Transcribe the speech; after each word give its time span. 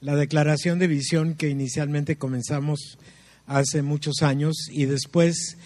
la 0.00 0.14
declaración 0.14 0.78
de 0.78 0.86
visión 0.86 1.34
que 1.34 1.48
inicialmente 1.48 2.16
comenzamos 2.16 2.98
hace 3.46 3.82
muchos 3.82 4.22
años 4.22 4.54
y 4.70 4.84
después, 4.84 5.56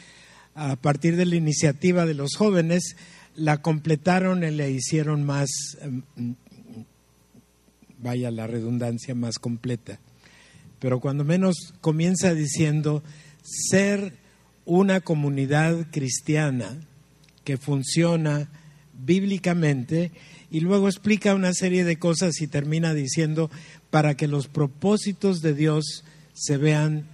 a 0.54 0.76
partir 0.76 1.16
de 1.16 1.26
la 1.26 1.36
iniciativa 1.36 2.06
de 2.06 2.14
los 2.14 2.36
jóvenes, 2.36 2.96
la 3.34 3.60
completaron 3.60 4.44
y 4.44 4.50
le 4.50 4.70
hicieron 4.70 5.24
más, 5.24 5.48
em, 5.80 6.02
vaya 7.98 8.30
la 8.30 8.46
redundancia, 8.46 9.14
más 9.14 9.38
completa. 9.38 9.98
Pero 10.78 11.00
cuando 11.00 11.24
menos 11.24 11.74
comienza 11.80 12.34
diciendo 12.34 13.02
ser 13.42 14.14
una 14.64 15.00
comunidad 15.00 15.86
cristiana 15.90 16.86
que 17.44 17.56
funciona 17.56 18.48
bíblicamente 18.92 20.12
y 20.50 20.60
luego 20.60 20.88
explica 20.88 21.34
una 21.34 21.52
serie 21.52 21.84
de 21.84 21.98
cosas 21.98 22.40
y 22.40 22.46
termina 22.46 22.94
diciendo 22.94 23.50
para 23.92 24.16
que 24.16 24.26
los 24.26 24.48
propósitos 24.48 25.42
de 25.42 25.52
Dios 25.52 26.02
se 26.32 26.56
vean, 26.56 27.04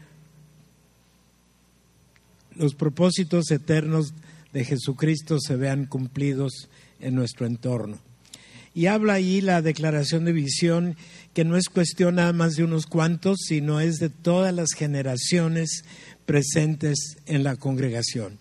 los 2.55 2.77
propósitos 2.77 3.51
eternos 3.51 4.15
de 4.53 4.65
Jesucristo 4.65 5.39
se 5.41 5.57
vean 5.57 5.87
cumplidos 5.87 6.69
en 7.01 7.17
nuestro 7.17 7.47
entorno. 7.47 7.99
Y 8.75 8.87
habla 8.87 9.15
ahí 9.15 9.41
la 9.41 9.61
declaración 9.61 10.25
de 10.25 10.31
visión, 10.31 10.97
que 11.35 11.45
no 11.45 11.57
es 11.57 11.69
cuestión 11.69 12.15
nada 12.15 12.33
más 12.33 12.55
de 12.55 12.63
unos 12.63 12.87
cuantos, 12.87 13.39
sino 13.41 13.81
es 13.81 13.97
de 13.97 14.09
todas 14.09 14.55
las 14.55 14.71
generaciones 14.71 15.83
presentes 16.27 17.17
en 17.27 17.43
la 17.43 17.57
congregación. 17.57 18.39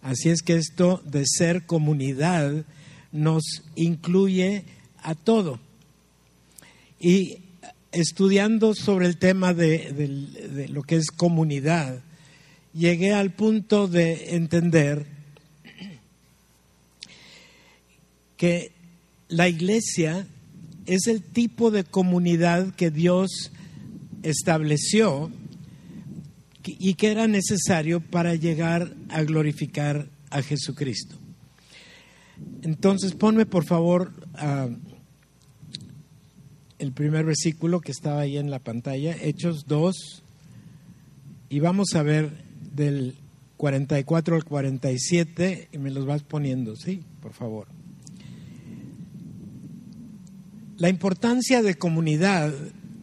Así 0.00 0.28
es 0.28 0.42
que 0.42 0.54
esto 0.54 1.02
de 1.04 1.24
ser 1.26 1.66
comunidad 1.66 2.64
nos 3.10 3.42
incluye 3.74 4.64
a 5.02 5.16
todo. 5.16 5.58
Y 7.00 7.43
estudiando 7.94 8.74
sobre 8.74 9.06
el 9.06 9.16
tema 9.16 9.54
de, 9.54 10.68
lo 10.68 10.82
que 10.82 10.96
es 10.96 11.10
comunidad, 11.10 12.00
llegué 12.72 13.12
al 13.12 13.30
punto 13.30 13.88
de 13.88 14.34
entender 14.34 15.06
que 18.36 18.72
la 19.28 19.48
iglesia 19.48 20.26
es 20.86 21.06
el 21.06 21.22
tipo 21.22 21.70
de 21.70 21.84
comunidad 21.84 22.74
que 22.74 22.90
Dios 22.90 23.52
estableció 24.22 25.30
y 26.64 26.94
que 26.94 27.10
era 27.10 27.26
necesario 27.26 28.00
para 28.00 28.34
llegar 28.34 28.94
a 29.08 29.22
glorificar 29.22 30.08
a 30.30 30.42
Jesucristo. 30.42 31.16
Entonces, 32.62 33.12
ponme 33.12 33.46
por 33.46 33.64
favor 33.64 34.12
el 36.78 36.92
primer 36.92 37.24
versículo 37.24 37.80
que 37.80 37.92
estaba 37.92 38.20
ahí 38.20 38.36
en 38.36 38.50
la 38.50 38.58
pantalla, 38.58 39.16
Hechos 39.20 39.66
2, 39.66 40.22
y 41.50 41.60
vamos 41.60 41.94
a 41.94 42.02
ver 42.02 42.30
del 42.74 43.16
44 43.56 44.36
al 44.36 44.44
47, 44.44 45.68
y 45.72 45.78
me 45.78 45.90
los 45.90 46.06
vas 46.06 46.22
poniendo, 46.22 46.76
¿sí? 46.76 47.02
Por 47.22 47.32
favor. 47.32 47.68
La 50.76 50.88
importancia 50.88 51.62
de 51.62 51.76
comunidad 51.76 52.52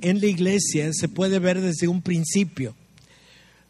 en 0.01 0.19
la 0.19 0.25
iglesia 0.25 0.91
se 0.91 1.07
puede 1.07 1.39
ver 1.39 1.61
desde 1.61 1.87
un 1.87 2.01
principio 2.01 2.75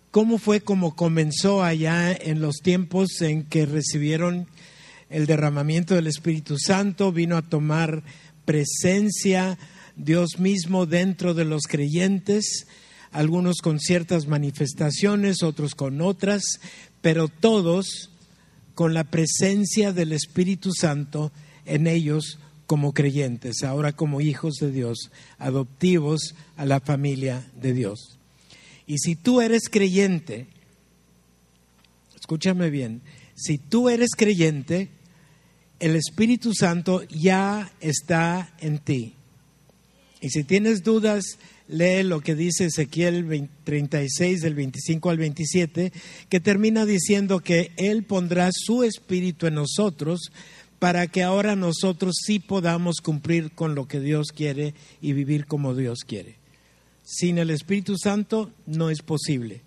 cómo 0.09 0.37
fue 0.37 0.61
como 0.61 0.95
comenzó 0.95 1.63
allá 1.63 2.11
en 2.11 2.41
los 2.41 2.57
tiempos 2.57 3.21
en 3.21 3.43
que 3.43 3.65
recibieron 3.65 4.47
el 5.09 5.25
derramamiento 5.25 5.93
del 5.93 6.07
Espíritu 6.07 6.57
Santo, 6.57 7.11
vino 7.11 7.37
a 7.37 7.41
tomar 7.41 8.03
presencia 8.45 9.57
Dios 10.03 10.39
mismo 10.39 10.85
dentro 10.85 11.33
de 11.33 11.45
los 11.45 11.63
creyentes, 11.63 12.67
algunos 13.11 13.57
con 13.57 13.79
ciertas 13.79 14.27
manifestaciones, 14.27 15.43
otros 15.43 15.75
con 15.75 16.01
otras, 16.01 16.41
pero 17.01 17.27
todos 17.27 18.09
con 18.73 18.93
la 18.93 19.03
presencia 19.03 19.93
del 19.93 20.11
Espíritu 20.11 20.71
Santo 20.73 21.31
en 21.65 21.87
ellos 21.87 22.39
como 22.65 22.93
creyentes, 22.93 23.63
ahora 23.63 23.91
como 23.91 24.21
hijos 24.21 24.55
de 24.55 24.71
Dios, 24.71 25.11
adoptivos 25.37 26.35
a 26.55 26.65
la 26.65 26.79
familia 26.79 27.45
de 27.61 27.73
Dios. 27.73 28.17
Y 28.87 28.97
si 28.97 29.15
tú 29.15 29.41
eres 29.41 29.69
creyente, 29.69 30.47
escúchame 32.19 32.69
bien, 32.69 33.01
si 33.35 33.57
tú 33.57 33.89
eres 33.89 34.11
creyente, 34.17 34.89
el 35.79 35.95
Espíritu 35.95 36.53
Santo 36.53 37.03
ya 37.09 37.71
está 37.81 38.53
en 38.59 38.79
ti. 38.79 39.15
Y 40.21 40.29
si 40.29 40.43
tienes 40.43 40.83
dudas, 40.83 41.39
lee 41.67 42.03
lo 42.03 42.21
que 42.21 42.35
dice 42.35 42.65
Ezequiel 42.65 43.49
36 43.63 44.41
del 44.41 44.53
25 44.53 45.09
al 45.09 45.17
27, 45.17 45.91
que 46.29 46.39
termina 46.39 46.85
diciendo 46.85 47.39
que 47.39 47.71
Él 47.75 48.03
pondrá 48.03 48.51
su 48.53 48.83
espíritu 48.83 49.47
en 49.47 49.55
nosotros 49.55 50.31
para 50.77 51.07
que 51.07 51.23
ahora 51.23 51.55
nosotros 51.55 52.15
sí 52.23 52.39
podamos 52.39 53.01
cumplir 53.01 53.51
con 53.51 53.73
lo 53.73 53.87
que 53.87 53.99
Dios 53.99 54.27
quiere 54.27 54.75
y 55.01 55.13
vivir 55.13 55.47
como 55.47 55.75
Dios 55.75 55.99
quiere. 56.05 56.35
Sin 57.03 57.39
el 57.39 57.49
Espíritu 57.49 57.97
Santo 57.97 58.51
no 58.67 58.89
es 58.89 59.01
posible, 59.01 59.61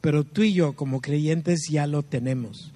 pero 0.00 0.24
tú 0.24 0.42
y 0.42 0.52
yo 0.52 0.74
como 0.74 1.00
creyentes 1.00 1.68
ya 1.70 1.86
lo 1.86 2.02
tenemos. 2.02 2.72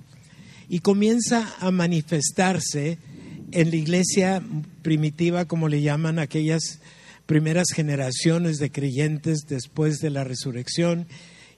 Y 0.68 0.80
comienza 0.80 1.54
a 1.60 1.70
manifestarse 1.70 2.98
en 3.52 3.70
la 3.70 3.76
iglesia 3.76 4.42
primitiva, 4.82 5.46
como 5.46 5.68
le 5.68 5.80
llaman 5.82 6.18
aquellas 6.18 6.80
primeras 7.28 7.66
generaciones 7.74 8.56
de 8.56 8.72
creyentes 8.72 9.40
después 9.46 9.98
de 9.98 10.08
la 10.08 10.24
resurrección 10.24 11.06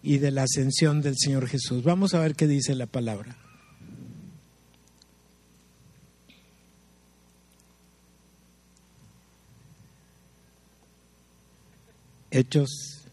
y 0.03 0.19
de 0.19 0.33
la 0.33 0.43
ascensión 0.43 1.01
del 1.01 1.15
Señor 1.17 1.47
Jesús. 1.47 1.85
Vamos 1.85 2.13
a 2.13 2.19
ver 2.19 2.35
qué 2.35 2.49
dice 2.49 2.75
la 2.75 2.87
palabra. 2.87 3.37
Hechos 12.33 13.05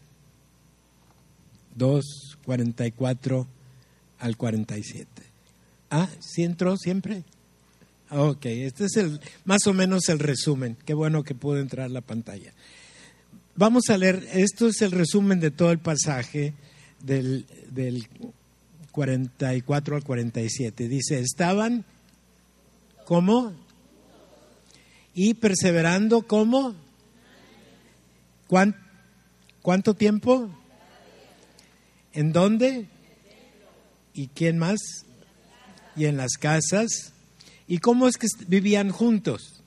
2, 1.76 2.38
44 2.44 3.46
al 4.18 4.36
47. 4.36 5.06
Ah, 5.90 6.08
¿sí 6.18 6.42
entró 6.42 6.76
siempre? 6.76 7.22
Ok, 8.10 8.46
este 8.46 8.86
es 8.86 8.96
el, 8.96 9.20
más 9.44 9.66
o 9.66 9.74
menos 9.74 10.08
el 10.08 10.18
resumen. 10.18 10.76
Qué 10.84 10.94
bueno 10.94 11.24
que 11.24 11.34
pudo 11.34 11.58
entrar 11.58 11.90
la 11.90 12.00
pantalla. 12.00 12.52
Vamos 13.54 13.84
a 13.90 13.98
leer, 13.98 14.26
esto 14.32 14.68
es 14.68 14.80
el 14.82 14.92
resumen 14.92 15.40
de 15.40 15.50
todo 15.50 15.72
el 15.72 15.78
pasaje 15.78 16.54
del, 17.02 17.46
del 17.70 18.08
44 18.92 19.96
al 19.96 20.04
47. 20.04 20.88
Dice, 20.88 21.20
estaban 21.20 21.84
como 23.04 23.52
y 25.14 25.34
perseverando 25.34 26.22
como 26.22 26.74
¿cuánto? 28.46 28.78
¿Cuánto 29.62 29.94
tiempo? 29.94 30.48
¿En 32.14 32.32
dónde? 32.32 32.88
¿Y 34.14 34.28
quién 34.28 34.56
más? 34.56 34.78
Y 35.94 36.06
en 36.06 36.16
las 36.16 36.38
casas. 36.38 37.12
¿Y 37.68 37.78
cómo 37.78 38.08
es 38.08 38.16
que 38.16 38.26
vivían 38.48 38.90
juntos? 38.90 39.62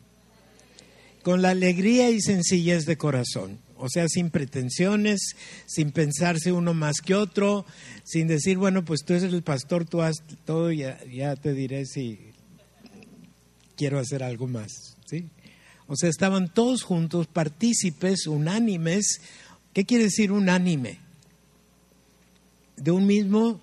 Con 1.24 1.42
la 1.42 1.52
alegría 1.52 2.10
y 2.10 2.20
sencillez 2.20 2.86
de 2.86 2.98
corazón. 2.98 3.60
O 3.78 3.88
sea, 3.90 4.08
sin 4.10 4.30
pretensiones, 4.30 5.36
sin 5.66 5.92
pensarse 5.92 6.52
uno 6.52 6.74
más 6.74 7.02
que 7.02 7.16
otro, 7.16 7.66
sin 8.04 8.28
decir, 8.28 8.58
bueno, 8.58 8.84
pues 8.84 9.02
tú 9.06 9.14
eres 9.14 9.32
el 9.32 9.42
pastor, 9.42 9.86
tú 9.86 10.02
haz 10.02 10.18
todo, 10.46 10.72
ya, 10.72 11.00
ya 11.06 11.36
te 11.36 11.54
diré 11.54 11.86
si 11.86 12.20
quiero 13.78 14.00
hacer 14.00 14.22
algo 14.24 14.48
más. 14.48 14.98
¿sí? 15.06 15.30
O 15.88 15.96
sea, 15.96 16.10
estaban 16.10 16.54
todos 16.54 16.84
juntos, 16.84 17.28
partícipes, 17.28 18.28
unánimes, 18.28 19.22
¿Qué 19.74 19.86
quiere 19.86 20.06
decir 20.06 20.32
unánime? 20.32 21.00
De 22.76 22.92
un 22.92 23.06
mismo 23.06 23.62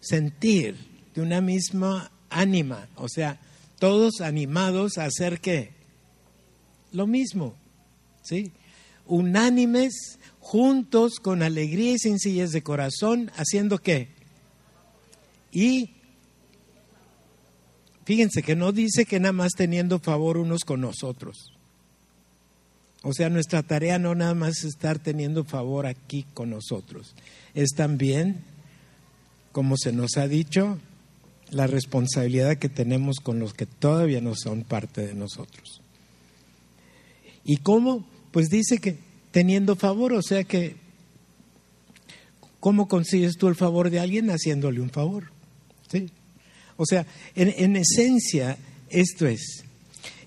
sentir, 0.00 0.76
de 1.14 1.22
una 1.22 1.40
misma 1.40 2.10
ánima, 2.30 2.88
o 2.96 3.08
sea, 3.08 3.38
todos 3.78 4.20
animados 4.20 4.98
a 4.98 5.04
hacer 5.04 5.40
qué? 5.40 5.72
Lo 6.92 7.06
mismo, 7.06 7.54
¿sí? 8.22 8.52
Unánimes, 9.06 10.18
juntos, 10.40 11.20
con 11.20 11.42
alegría 11.42 11.92
y 11.92 11.98
sencillez 11.98 12.50
de 12.50 12.62
corazón, 12.62 13.30
haciendo 13.36 13.78
qué? 13.78 14.08
Y 15.52 15.90
fíjense 18.04 18.42
que 18.42 18.56
no 18.56 18.72
dice 18.72 19.06
que 19.06 19.20
nada 19.20 19.32
más 19.32 19.52
teniendo 19.52 19.98
favor 19.98 20.38
unos 20.38 20.64
con 20.64 20.80
nosotros. 20.80 21.52
O 23.02 23.12
sea, 23.12 23.28
nuestra 23.30 23.62
tarea 23.62 23.98
no 23.98 24.14
nada 24.14 24.34
más 24.34 24.58
es 24.58 24.64
estar 24.64 24.98
teniendo 24.98 25.44
favor 25.44 25.86
aquí 25.86 26.26
con 26.34 26.50
nosotros, 26.50 27.14
es 27.54 27.70
también, 27.70 28.42
como 29.52 29.76
se 29.76 29.92
nos 29.92 30.16
ha 30.16 30.26
dicho, 30.26 30.78
la 31.50 31.66
responsabilidad 31.66 32.56
que 32.56 32.68
tenemos 32.68 33.16
con 33.20 33.38
los 33.38 33.54
que 33.54 33.66
todavía 33.66 34.20
no 34.20 34.34
son 34.34 34.64
parte 34.64 35.06
de 35.06 35.14
nosotros. 35.14 35.80
¿Y 37.44 37.58
cómo? 37.58 38.06
Pues 38.30 38.48
dice 38.48 38.78
que 38.78 38.96
teniendo 39.30 39.76
favor, 39.76 40.12
o 40.12 40.22
sea 40.22 40.44
que, 40.44 40.76
¿cómo 42.60 42.88
consigues 42.88 43.36
tú 43.36 43.48
el 43.48 43.54
favor 43.54 43.90
de 43.90 44.00
alguien? 44.00 44.30
Haciéndole 44.30 44.80
un 44.80 44.90
favor. 44.90 45.30
¿sí? 45.90 46.10
O 46.76 46.84
sea, 46.84 47.06
en, 47.34 47.54
en 47.56 47.76
esencia, 47.76 48.58
esto 48.90 49.26
es, 49.26 49.64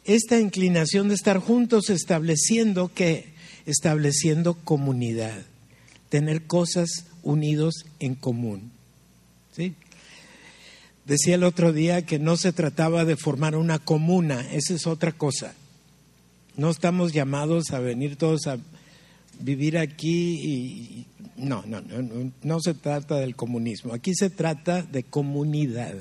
esta 0.04 0.40
inclinación 0.40 1.10
de 1.10 1.16
estar 1.16 1.38
juntos 1.38 1.90
estableciendo 1.90 2.92
que, 2.94 3.34
estableciendo 3.66 4.56
comunidad, 4.56 5.46
tener 6.10 6.48
cosas 6.48 7.06
unidos 7.24 7.86
en 8.00 8.16
común. 8.16 8.72
Decía 11.12 11.36
el 11.36 11.44
otro 11.44 11.74
día 11.74 12.06
que 12.06 12.20
no 12.20 12.38
se 12.38 12.54
trataba 12.54 13.04
de 13.04 13.18
formar 13.18 13.58
una 13.58 13.80
comuna, 13.80 14.50
esa 14.54 14.76
es 14.76 14.88
otra 14.88 15.12
cosa. 15.12 15.54
No 16.56 16.70
estamos 16.70 17.12
llamados 17.12 17.72
a 17.72 17.80
venir 17.80 18.16
todos 18.16 18.48
a 18.48 18.58
vivir 19.38 19.78
aquí 19.78 20.40
y 20.40 21.08
no, 21.36 21.66
no, 21.68 21.82
no, 21.82 22.32
no, 22.42 22.62
se 22.62 22.74
trata 22.76 23.18
del 23.18 23.36
comunismo. 23.36 23.94
Aquí 23.94 24.14
se 24.16 24.30
trata 24.30 24.84
de 24.84 25.04
comunidad. 25.04 25.96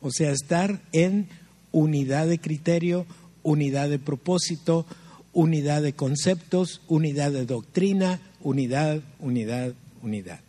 O 0.00 0.10
sea, 0.10 0.32
estar 0.32 0.82
en 0.90 1.28
unidad 1.70 2.26
de 2.26 2.40
criterio, 2.40 3.06
unidad 3.44 3.90
de 3.90 4.00
propósito, 4.00 4.86
unidad 5.32 5.82
de 5.82 5.92
conceptos, 5.92 6.82
unidad 6.88 7.30
de 7.30 7.46
doctrina, 7.46 8.20
unidad, 8.40 9.02
unidad, 9.20 9.74
unidad. 10.02 10.40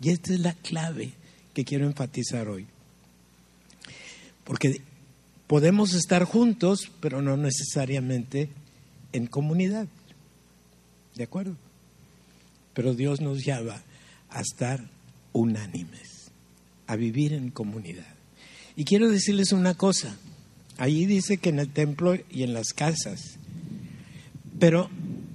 Y 0.00 0.08
esta 0.08 0.32
es 0.32 0.40
la 0.40 0.54
clave 0.54 1.12
que 1.52 1.66
quiero 1.66 1.84
enfatizar 1.84 2.48
hoy. 2.48 2.66
Porque 4.44 4.80
podemos 5.46 5.94
estar 5.94 6.24
juntos, 6.24 6.90
pero 7.00 7.22
no 7.22 7.36
necesariamente 7.36 8.48
en 9.12 9.26
comunidad. 9.26 9.86
¿De 11.14 11.24
acuerdo? 11.24 11.56
Pero 12.74 12.94
Dios 12.94 13.20
nos 13.20 13.44
llama 13.44 13.82
a 14.30 14.40
estar 14.40 14.82
unánimes, 15.32 16.30
a 16.86 16.96
vivir 16.96 17.34
en 17.34 17.50
comunidad. 17.50 18.06
Y 18.76 18.84
quiero 18.84 19.10
decirles 19.10 19.52
una 19.52 19.74
cosa, 19.74 20.16
allí 20.78 21.04
dice 21.04 21.36
que 21.36 21.50
en 21.50 21.58
el 21.58 21.68
templo 21.68 22.16
y 22.30 22.42
en 22.42 22.54
las 22.54 22.72
casas, 22.72 23.36
pero 24.58 24.88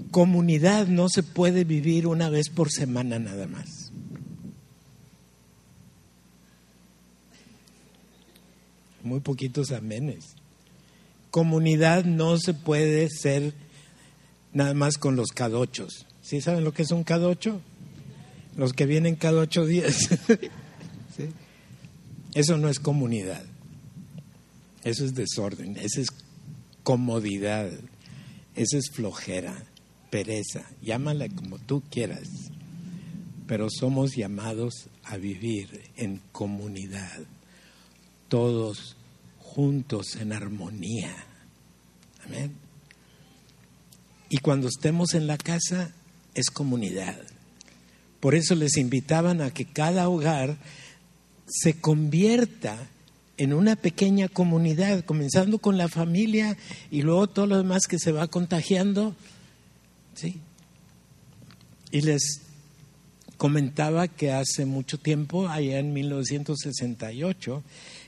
comunidad 0.10 0.88
no 0.88 1.10
se 1.10 1.22
puede 1.22 1.64
vivir 1.64 2.08
una 2.08 2.30
vez 2.30 2.50
por 2.50 2.72
semana 2.72 3.20
nada 3.20 3.46
más. 3.46 3.77
Muy 9.08 9.22
poquitos 9.22 9.72
amenes. 9.72 10.36
Comunidad 11.32 12.04
no 12.04 12.38
se 12.38 12.54
puede 12.54 13.10
ser 13.10 13.54
nada 14.52 14.74
más 14.74 14.98
con 14.98 15.16
los 15.16 15.30
cadochos. 15.30 16.06
¿Sí 16.22 16.42
saben 16.42 16.66
lo 16.66 16.74
que 16.74 16.82
es 16.82 16.92
un 16.92 17.06
cadocho? 17.06 17.62
Los 18.58 18.74
que 18.74 18.86
vienen 18.86 19.16
cada 19.16 19.40
ocho 19.40 19.66
días. 19.66 20.10
Eso 22.34 22.58
no 22.58 22.68
es 22.68 22.80
comunidad. 22.80 23.46
Eso 24.84 25.06
es 25.06 25.16
desorden. 25.16 25.78
Eso 25.78 26.02
es 26.02 26.10
comodidad. 26.84 27.72
Eso 28.56 28.78
es 28.78 28.90
flojera, 28.92 29.56
pereza. 30.10 30.66
Llámala 30.82 31.30
como 31.30 31.60
tú 31.60 31.82
quieras. 31.90 32.28
Pero 33.48 33.70
somos 33.70 34.18
llamados 34.18 34.90
a 35.06 35.16
vivir 35.16 35.82
en 35.96 36.22
comunidad. 36.34 37.22
Todos 38.28 38.97
juntos 39.58 40.18
en 40.18 40.34
armonía. 40.34 41.12
Amén. 42.24 42.52
Y 44.30 44.38
cuando 44.38 44.68
estemos 44.68 45.16
en 45.16 45.26
la 45.26 45.40
casa 45.40 45.92
es 46.36 46.52
comunidad. 46.52 47.18
Por 48.20 48.36
eso 48.36 48.54
les 48.54 48.78
invitaban 48.78 49.42
a 49.42 49.50
que 49.50 49.66
cada 49.66 50.10
hogar 50.10 50.58
se 51.48 51.74
convierta 51.74 52.78
en 53.38 53.52
una 53.52 53.76
pequeña 53.76 54.28
comunidad, 54.28 55.04
comenzando 55.06 55.58
con 55.58 55.76
la 55.76 55.88
familia 55.88 56.56
y 56.92 57.02
luego 57.02 57.26
todo 57.26 57.48
lo 57.48 57.58
demás 57.58 57.88
que 57.88 57.98
se 57.98 58.12
va 58.12 58.28
contagiando. 58.28 59.16
¿sí? 60.14 60.40
Y 61.90 62.02
les 62.02 62.42
comentaba 63.38 64.08
que 64.08 64.32
hace 64.32 64.68
mucho 64.68 65.00
tiempo, 65.00 65.50
allá 65.50 65.80
en 65.80 65.94
1968, 65.94 67.64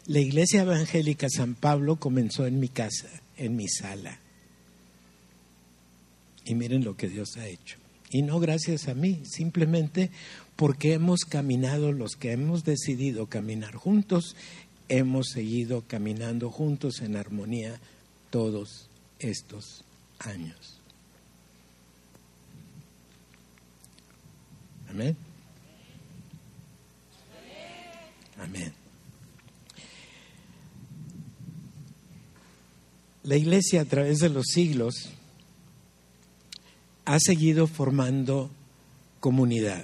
la 0.10 0.20
Iglesia 0.20 0.64
Evangélica 0.64 1.28
San 1.30 1.54
Pablo 1.54 1.98
comenzó 1.98 2.48
en 2.48 2.60
mi 2.60 2.68
casa, 2.68 3.08
en 3.38 3.56
mi 3.56 3.68
sala. 3.68 4.18
Y 6.46 6.56
miren 6.56 6.84
lo 6.84 6.98
que 6.98 7.08
Dios 7.08 7.38
ha 7.38 7.46
hecho. 7.46 7.78
Y 8.10 8.24
no 8.24 8.40
gracias 8.40 8.88
a 8.88 8.96
mí, 8.96 9.22
simplemente 9.24 10.10
porque 10.56 10.94
hemos 10.94 11.26
caminado, 11.26 11.92
los 11.92 12.16
que 12.16 12.32
hemos 12.32 12.64
decidido 12.64 13.28
caminar 13.28 13.76
juntos, 13.76 14.36
hemos 14.88 15.28
seguido 15.28 15.84
caminando 15.88 16.50
juntos 16.50 17.02
en 17.02 17.16
armonía 17.16 17.80
todos 18.32 18.90
estos 19.20 19.84
años. 20.18 20.80
Amén. 24.90 25.16
Amén. 28.40 28.79
La 33.24 33.36
iglesia 33.36 33.82
a 33.82 33.86
través 33.86 34.20
de 34.20 34.30
los 34.30 34.46
siglos 34.48 35.10
ha 37.06 37.20
seguido 37.20 37.68
formando 37.68 38.50
comunidad. 39.20 39.84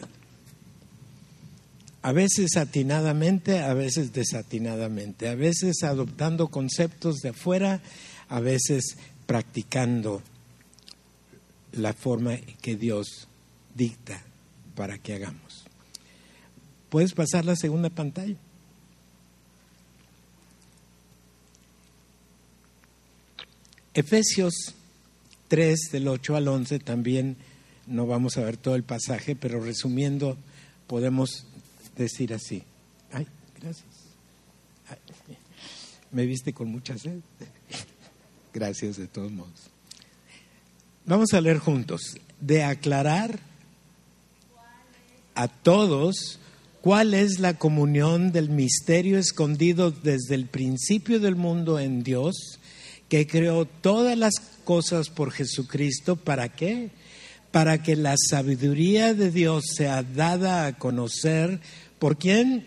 A 2.01 2.11
veces 2.11 2.55
atinadamente, 2.55 3.59
a 3.59 3.73
veces 3.73 4.13
desatinadamente, 4.13 5.27
a 5.27 5.35
veces 5.35 5.83
adoptando 5.83 6.49
conceptos 6.49 7.17
de 7.17 7.29
afuera, 7.29 7.81
a 8.29 8.39
veces 8.39 8.97
practicando 9.25 10.21
la 11.71 11.93
forma 11.93 12.37
que 12.61 12.75
Dios 12.75 13.27
dicta 13.73 14.21
para 14.75 14.97
que 14.97 15.15
hagamos. 15.15 15.65
¿Puedes 16.89 17.13
pasar 17.13 17.43
la 17.43 17.55
segunda 17.55 17.89
pantalla? 17.89 18.35
Efesios 23.95 24.75
3, 25.47 25.79
del 25.91 26.07
8 26.09 26.35
al 26.35 26.47
11, 26.49 26.79
también 26.79 27.37
no 27.87 28.05
vamos 28.05 28.37
a 28.37 28.41
ver 28.41 28.57
todo 28.57 28.75
el 28.75 28.83
pasaje, 28.83 29.35
pero 29.35 29.61
resumiendo, 29.61 30.37
podemos 30.85 31.45
decir 31.95 32.33
así. 32.33 32.63
Ay, 33.11 33.25
gracias. 33.59 33.85
me 36.11 36.25
viste 36.25 36.53
con 36.53 36.69
mucha 36.69 36.97
sed. 36.97 37.19
gracias 38.53 38.97
de 38.97 39.07
todos 39.07 39.31
modos. 39.31 39.69
Vamos 41.05 41.33
a 41.33 41.41
leer 41.41 41.59
juntos. 41.59 42.17
De 42.41 42.63
aclarar 42.63 43.39
a 45.35 45.47
todos 45.47 46.39
cuál 46.81 47.13
es 47.13 47.39
la 47.39 47.57
comunión 47.57 48.33
del 48.33 48.49
misterio 48.49 49.17
escondido 49.17 49.91
desde 49.91 50.35
el 50.35 50.47
principio 50.47 51.19
del 51.19 51.35
mundo 51.35 51.79
en 51.79 52.03
Dios, 52.03 52.59
que 53.09 53.27
creó 53.27 53.65
todas 53.65 54.17
las 54.17 54.33
cosas 54.63 55.09
por 55.09 55.31
Jesucristo. 55.31 56.15
¿Para 56.15 56.49
qué? 56.49 56.89
Para 57.51 57.81
que 57.81 57.95
la 57.95 58.15
sabiduría 58.17 59.13
de 59.13 59.31
Dios 59.31 59.65
sea 59.75 60.03
dada 60.03 60.65
a 60.65 60.77
conocer. 60.77 61.59
¿Por 61.99 62.17
quién? 62.17 62.65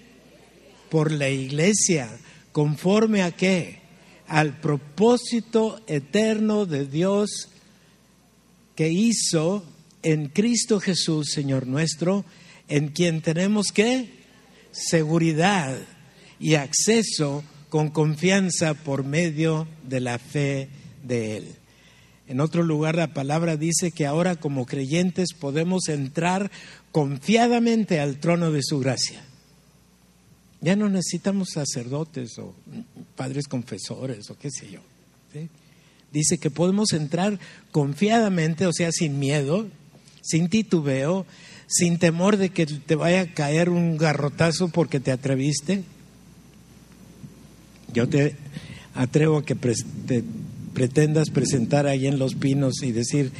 Por 0.90 1.12
la 1.12 1.28
iglesia. 1.28 2.08
¿Conforme 2.52 3.22
a 3.22 3.32
qué? 3.32 3.80
Al 4.26 4.60
propósito 4.60 5.80
eterno 5.86 6.66
de 6.66 6.86
Dios 6.86 7.48
que 8.74 8.90
hizo 8.90 9.64
en 10.02 10.28
Cristo 10.28 10.80
Jesús, 10.80 11.30
Señor 11.30 11.66
nuestro, 11.66 12.24
en 12.68 12.88
quien 12.88 13.22
tenemos 13.22 13.72
que 13.72 14.18
seguridad 14.70 15.76
y 16.38 16.54
acceso 16.54 17.42
con 17.68 17.90
confianza 17.90 18.74
por 18.74 19.04
medio 19.04 19.66
de 19.86 20.00
la 20.00 20.18
fe 20.18 20.68
de 21.04 21.36
Él. 21.36 21.54
En 22.26 22.40
otro 22.40 22.62
lugar 22.62 22.96
la 22.96 23.14
palabra 23.14 23.56
dice 23.56 23.90
que 23.90 24.06
ahora 24.06 24.36
como 24.36 24.66
creyentes 24.66 25.28
podemos 25.32 25.88
entrar 25.88 26.50
confiadamente 26.92 28.00
al 28.00 28.18
trono 28.18 28.52
de 28.52 28.62
su 28.62 28.78
gracia. 28.80 29.24
Ya 30.60 30.76
no 30.76 30.88
necesitamos 30.88 31.50
sacerdotes 31.54 32.38
o 32.38 32.54
padres 33.16 33.46
confesores 33.46 34.28
o 34.30 34.38
qué 34.38 34.50
sé 34.50 34.70
yo. 34.70 34.80
Dice 36.12 36.38
que 36.38 36.50
podemos 36.50 36.92
entrar 36.92 37.38
confiadamente, 37.70 38.66
o 38.66 38.72
sea, 38.72 38.90
sin 38.92 39.18
miedo, 39.18 39.68
sin 40.22 40.48
titubeo, 40.48 41.26
sin 41.66 41.98
temor 41.98 42.38
de 42.38 42.48
que 42.48 42.66
te 42.66 42.94
vaya 42.94 43.20
a 43.20 43.34
caer 43.34 43.68
un 43.68 43.96
garrotazo 43.98 44.68
porque 44.68 45.00
te 45.00 45.12
atreviste. 45.12 45.84
Yo 47.98 48.08
te 48.08 48.36
atrevo 48.94 49.38
a 49.38 49.44
que 49.44 49.56
te 49.56 50.22
pretendas 50.72 51.30
presentar 51.30 51.88
ahí 51.88 52.06
en 52.06 52.20
Los 52.20 52.36
Pinos 52.36 52.80
y 52.84 52.92
decir, 52.92 53.32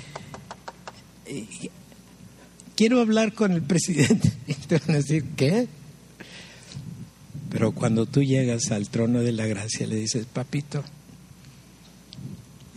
quiero 2.75 3.01
hablar 3.01 3.35
con 3.35 3.53
el 3.53 3.63
presidente. 3.63 4.33
Y 4.49 4.55
te 4.55 4.79
van 4.81 4.91
a 4.91 4.95
decir, 4.95 5.27
¿qué? 5.37 5.69
Pero 7.51 7.71
cuando 7.71 8.07
tú 8.07 8.25
llegas 8.25 8.73
al 8.73 8.89
trono 8.89 9.21
de 9.21 9.31
la 9.31 9.47
gracia, 9.47 9.87
le 9.87 9.95
dices, 9.95 10.27
papito, 10.27 10.83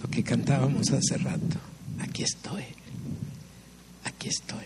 lo 0.03 0.09
que 0.11 0.21
cantábamos 0.21 0.91
hace 0.91 1.17
rato, 1.17 1.57
aquí 1.97 2.21
estoy, 2.21 2.65
aquí 4.03 4.29
estoy. 4.29 4.65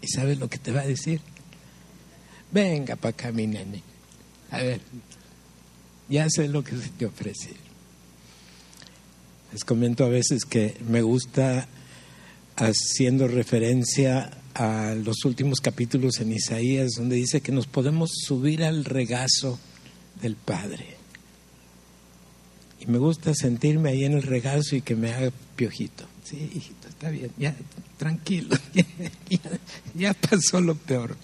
¿Y 0.00 0.06
sabes 0.06 0.38
lo 0.38 0.48
que 0.48 0.58
te 0.58 0.70
va 0.70 0.82
a 0.82 0.86
decir? 0.86 1.20
Venga 2.52 2.94
para 2.94 3.10
acá, 3.10 3.32
mi 3.32 3.48
nene. 3.48 3.82
A 4.52 4.58
ver, 4.58 4.80
ya 6.08 6.28
sé 6.28 6.48
lo 6.48 6.62
que 6.64 6.76
se 6.76 6.88
te 6.90 7.06
ofrece. 7.06 7.50
Les 9.52 9.64
comento 9.64 10.04
a 10.04 10.08
veces 10.08 10.44
que 10.44 10.76
me 10.88 11.02
gusta 11.02 11.68
haciendo 12.56 13.28
referencia 13.28 14.30
a 14.54 14.94
los 14.94 15.24
últimos 15.24 15.60
capítulos 15.60 16.20
en 16.20 16.32
Isaías, 16.32 16.92
donde 16.96 17.16
dice 17.16 17.40
que 17.40 17.52
nos 17.52 17.66
podemos 17.66 18.10
subir 18.26 18.64
al 18.64 18.84
regazo 18.84 19.58
del 20.20 20.36
Padre. 20.36 20.96
Y 22.80 22.86
me 22.86 22.98
gusta 22.98 23.34
sentirme 23.34 23.90
ahí 23.90 24.04
en 24.04 24.12
el 24.14 24.22
regazo 24.22 24.76
y 24.76 24.82
que 24.82 24.96
me 24.96 25.12
haga 25.12 25.32
piojito. 25.56 26.04
Sí, 26.24 26.50
hijito, 26.54 26.88
está 26.88 27.10
bien, 27.10 27.30
ya, 27.36 27.54
tranquilo, 27.96 28.56
ya, 29.94 30.14
pasó 30.14 30.60
lo 30.60 30.76
peor. 30.76 31.16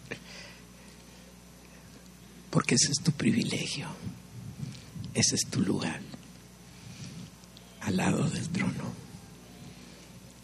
Porque 2.50 2.74
ese 2.74 2.92
es 2.92 2.98
tu 2.98 3.12
privilegio, 3.12 3.86
ese 5.14 5.34
es 5.34 5.46
tu 5.46 5.60
lugar, 5.60 6.00
al 7.80 7.96
lado 7.96 8.28
del 8.28 8.48
trono, 8.48 8.92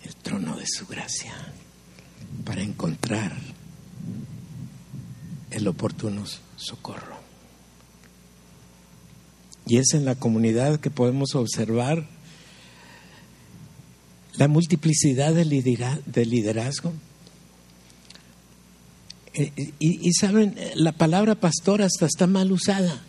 el 0.03 0.15
trono 0.17 0.57
de 0.57 0.67
su 0.67 0.87
gracia 0.87 1.35
para 2.45 2.63
encontrar 2.63 3.33
el 5.51 5.69
oportuno 5.69 6.25
socorro. 6.57 7.15
Y 9.67 9.79
es 9.79 9.95
en 9.95 10.05
la 10.05 10.15
comunidad 10.15 10.81
que 10.81 10.91
podemos 10.91 11.35
observar 11.35 12.07
la 14.37 14.49
multiplicidad 14.49 15.33
de 15.33 16.25
liderazgo. 16.27 16.93
Eh, 19.33 19.53
y, 19.79 20.09
y, 20.09 20.13
saben, 20.13 20.55
la 20.75 20.93
palabra 20.93 21.35
pastor 21.35 21.83
hasta 21.83 22.07
está 22.07 22.27
mal 22.27 22.53
usada. 22.53 23.03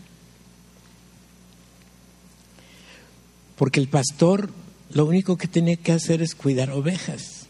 Porque 3.56 3.80
el 3.80 3.88
pastor 3.88 4.50
lo 4.92 5.06
único 5.06 5.38
que 5.38 5.48
tiene 5.48 5.78
que 5.78 5.92
hacer 5.92 6.22
es 6.22 6.36
cuidar 6.36 6.72
ovejas. 6.72 7.48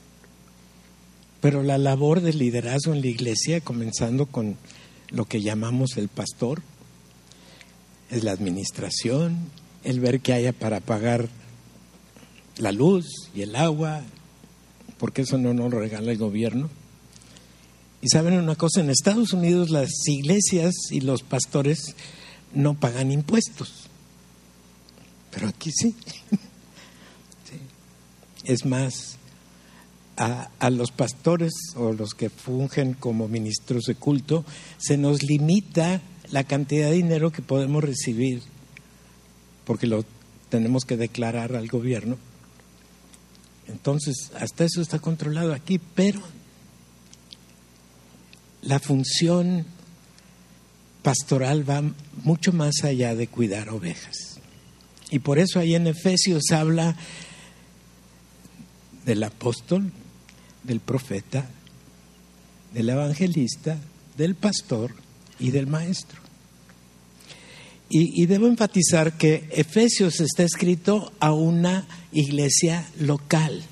Pero 1.41 1.63
la 1.63 1.77
labor 1.77 2.21
del 2.21 2.39
liderazgo 2.39 2.93
en 2.93 3.01
la 3.01 3.07
iglesia, 3.07 3.61
comenzando 3.61 4.25
con 4.25 4.57
lo 5.09 5.25
que 5.25 5.41
llamamos 5.41 5.97
el 5.97 6.07
pastor, 6.07 6.61
es 8.09 8.23
la 8.23 8.31
administración, 8.31 9.37
el 9.83 9.99
ver 9.99 10.21
que 10.21 10.33
haya 10.33 10.53
para 10.53 10.79
pagar 10.79 11.29
la 12.57 12.71
luz 12.71 13.05
y 13.35 13.41
el 13.41 13.55
agua, 13.55 14.01
porque 14.97 15.23
eso 15.23 15.37
no 15.37 15.53
nos 15.53 15.71
lo 15.71 15.79
regala 15.79 16.11
el 16.11 16.17
gobierno. 16.17 16.69
Y 18.01 18.07
saben 18.09 18.35
una 18.35 18.55
cosa, 18.55 18.81
en 18.81 18.89
Estados 18.89 19.33
Unidos 19.33 19.69
las 19.69 19.89
iglesias 20.07 20.73
y 20.91 21.01
los 21.01 21.23
pastores 21.23 21.95
no 22.53 22.79
pagan 22.79 23.11
impuestos, 23.11 23.84
pero 25.35 25.49
aquí 25.49 25.69
sí. 25.71 25.93
sí. 26.31 27.59
Es 28.45 28.65
más, 28.65 29.17
a, 30.15 30.69
los 30.69 30.91
pastores 30.91 31.51
o 31.75 31.91
los 31.91 32.13
que 32.13 32.29
fungen 32.29 32.93
como 32.93 33.27
ministros 33.27 33.83
de 33.83 33.95
culto, 33.95 34.45
se 34.77 34.97
nos 34.97 35.23
limita 35.23 36.01
la 36.31 36.45
cantidad 36.45 36.89
de 36.89 36.95
dinero 36.95 37.31
que 37.33 37.41
podemos 37.41 37.83
recibir, 37.83 38.41
porque 39.65 39.87
lo 39.87 40.05
tenemos 40.49 40.85
que 40.85 40.95
declarar 40.95 41.53
al 41.55 41.67
gobierno. 41.67 42.17
Entonces, 43.67 44.31
hasta 44.39 44.63
eso 44.63 44.81
está 44.81 44.99
controlado 44.99 45.53
aquí, 45.53 45.79
pero 45.79 46.21
la 48.61 48.79
función 48.79 49.65
pastoral 51.03 51.69
va 51.69 51.83
mucho 52.23 52.53
más 52.53 52.83
allá 52.83 53.15
de 53.15 53.27
cuidar 53.27 53.69
ovejas. 53.69 54.34
Y 55.11 55.19
por 55.19 55.39
eso 55.39 55.59
ahí 55.59 55.75
en 55.75 55.87
Efesios 55.87 56.43
habla 56.51 56.95
del 59.05 59.23
apóstol, 59.23 59.91
del 60.63 60.79
profeta, 60.79 61.47
del 62.73 62.89
evangelista, 62.89 63.77
del 64.17 64.35
pastor 64.35 64.93
y 65.39 65.51
del 65.51 65.67
maestro. 65.67 66.25
Y, 67.87 68.25
debo 68.25 68.47
enfatizar 68.47 69.13
que 69.13 69.47
Efesios 69.51 70.19
está 70.19 70.43
escrito 70.43 71.13
a 71.19 71.33
una 71.33 71.87
iglesia 72.11 72.89
local. 72.99 73.63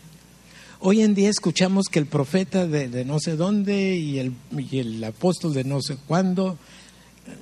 Hoy 0.79 1.01
en 1.01 1.15
día 1.15 1.29
escuchamos 1.29 1.87
que 1.91 1.97
el 1.97 2.05
profeta 2.05 2.67
de, 2.67 3.05
no 3.05 3.19
sé 3.19 3.35
dónde 3.35 3.97
y 3.97 4.19
el, 4.19 4.33
y 4.55 4.77
el 4.77 5.03
apóstol 5.03 5.55
de 5.55 5.63
no 5.63 5.81
sé 5.81 5.97
cuándo, 6.07 6.59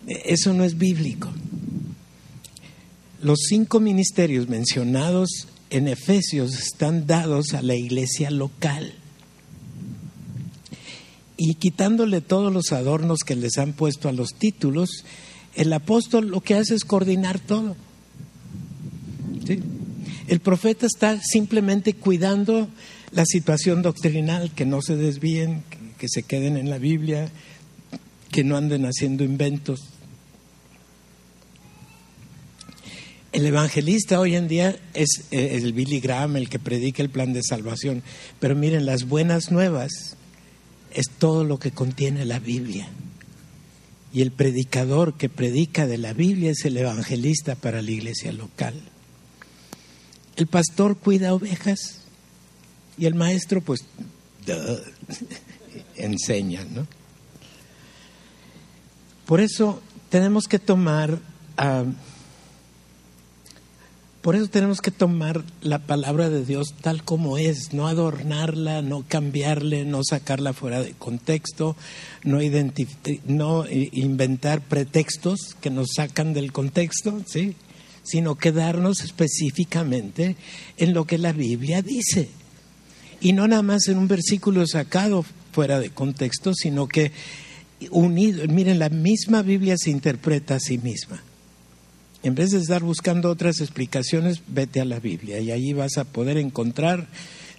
eso 0.07 0.53
no 0.53 0.63
es 0.63 0.77
bíblico. 0.77 1.29
Los 3.21 3.39
cinco 3.47 3.79
ministerios 3.79 4.49
mencionados 4.49 5.47
en 5.69 5.87
Efesios 5.87 6.57
están 6.57 7.05
dados 7.05 7.53
a 7.53 7.61
la 7.61 7.75
iglesia 7.75 8.31
local 8.31 8.93
y 11.37 11.55
quitándole 11.55 12.21
todos 12.21 12.51
los 12.51 12.71
adornos 12.71 13.19
que 13.25 13.35
les 13.35 13.57
han 13.57 13.73
puesto 13.73 14.09
a 14.09 14.11
los 14.11 14.29
títulos, 14.29 15.05
el 15.55 15.73
apóstol 15.73 16.29
lo 16.29 16.41
que 16.41 16.55
hace 16.55 16.75
es 16.75 16.83
coordinar 16.83 17.39
todo. 17.39 17.75
El 20.27 20.39
profeta 20.39 20.85
está 20.85 21.19
simplemente 21.21 21.93
cuidando 21.93 22.69
la 23.11 23.25
situación 23.25 23.81
doctrinal, 23.81 24.51
que 24.51 24.65
no 24.65 24.81
se 24.81 24.95
desvíen, 24.95 25.63
que, 25.97 26.07
se 26.07 26.23
queden 26.23 26.57
en 26.57 26.69
la 26.69 26.77
Biblia, 26.77 27.29
que 28.31 28.43
no 28.43 28.55
anden 28.55 28.85
haciendo 28.85 29.23
inventos. 29.23 29.90
El 33.31 33.45
evangelista 33.45 34.19
hoy 34.19 34.35
en 34.35 34.49
día 34.49 34.77
es 34.93 35.23
eh, 35.31 35.51
el 35.53 35.71
Billy 35.71 36.01
Graham, 36.01 36.35
el 36.35 36.49
que 36.49 36.59
predica 36.59 37.01
el 37.01 37.09
plan 37.09 37.31
de 37.31 37.41
salvación. 37.43 38.03
Pero 38.39 38.55
miren, 38.55 38.85
las 38.85 39.07
buenas 39.07 39.51
nuevas 39.51 40.17
es 40.93 41.09
todo 41.09 41.45
lo 41.45 41.57
que 41.57 41.71
contiene 41.71 42.25
la 42.25 42.39
Biblia. 42.39 42.89
Y 44.13 44.21
el 44.21 44.31
predicador 44.31 45.13
que 45.13 45.29
predica 45.29 45.87
de 45.87 45.97
la 45.97 46.11
Biblia 46.11 46.51
es 46.51 46.65
el 46.65 46.75
evangelista 46.75 47.55
para 47.55 47.81
la 47.81 47.91
iglesia 47.91 48.33
local. 48.33 48.73
El 50.35 50.47
pastor 50.47 50.97
cuida 50.97 51.33
ovejas 51.33 52.01
y 52.97 53.05
el 53.05 53.15
maestro 53.15 53.61
pues 53.61 53.85
enseña, 55.95 56.65
¿no? 56.65 56.85
Por 59.25 59.39
eso 59.39 59.81
tenemos 60.09 60.47
que 60.49 60.59
tomar 60.59 61.17
ah, 61.55 61.85
por 64.21 64.35
eso 64.35 64.47
tenemos 64.47 64.81
que 64.81 64.91
tomar 64.91 65.43
la 65.61 65.79
palabra 65.79 66.29
de 66.29 66.45
Dios 66.45 66.75
tal 66.81 67.03
como 67.03 67.39
es, 67.39 67.73
no 67.73 67.87
adornarla, 67.87 68.81
no 68.83 69.03
cambiarle, 69.07 69.83
no 69.83 70.01
sacarla 70.03 70.53
fuera 70.53 70.81
de 70.81 70.93
contexto, 70.93 71.75
no, 72.23 72.37
no 73.25 73.65
inventar 73.69 74.61
pretextos 74.61 75.55
que 75.59 75.71
nos 75.71 75.89
sacan 75.95 76.33
del 76.33 76.51
contexto, 76.51 77.21
¿sí? 77.25 77.55
sino 78.03 78.35
quedarnos 78.35 79.01
específicamente 79.01 80.35
en 80.77 80.93
lo 80.93 81.05
que 81.05 81.17
la 81.17 81.33
Biblia 81.33 81.81
dice. 81.81 82.29
Y 83.21 83.33
no 83.33 83.47
nada 83.47 83.63
más 83.63 83.87
en 83.87 83.97
un 83.97 84.07
versículo 84.07 84.65
sacado 84.67 85.25
fuera 85.51 85.79
de 85.79 85.89
contexto, 85.89 86.53
sino 86.53 86.87
que 86.87 87.11
unido, 87.89 88.47
miren, 88.47 88.77
la 88.77 88.89
misma 88.89 89.41
Biblia 89.41 89.75
se 89.77 89.89
interpreta 89.89 90.55
a 90.55 90.59
sí 90.59 90.77
misma. 90.77 91.23
En 92.23 92.35
vez 92.35 92.51
de 92.51 92.59
estar 92.59 92.83
buscando 92.83 93.29
otras 93.29 93.61
explicaciones, 93.61 94.41
vete 94.47 94.79
a 94.79 94.85
la 94.85 94.99
Biblia 94.99 95.39
y 95.39 95.51
ahí 95.51 95.73
vas 95.73 95.97
a 95.97 96.03
poder 96.03 96.37
encontrar, 96.37 97.07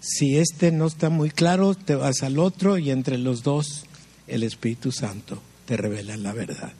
si 0.00 0.36
este 0.36 0.70
no 0.70 0.86
está 0.86 1.10
muy 1.10 1.30
claro, 1.30 1.74
te 1.74 1.96
vas 1.96 2.22
al 2.22 2.38
otro 2.38 2.78
y 2.78 2.90
entre 2.90 3.18
los 3.18 3.42
dos 3.42 3.84
el 4.28 4.44
Espíritu 4.44 4.92
Santo 4.92 5.42
te 5.66 5.76
revela 5.76 6.16
la 6.16 6.32
verdad. 6.32 6.72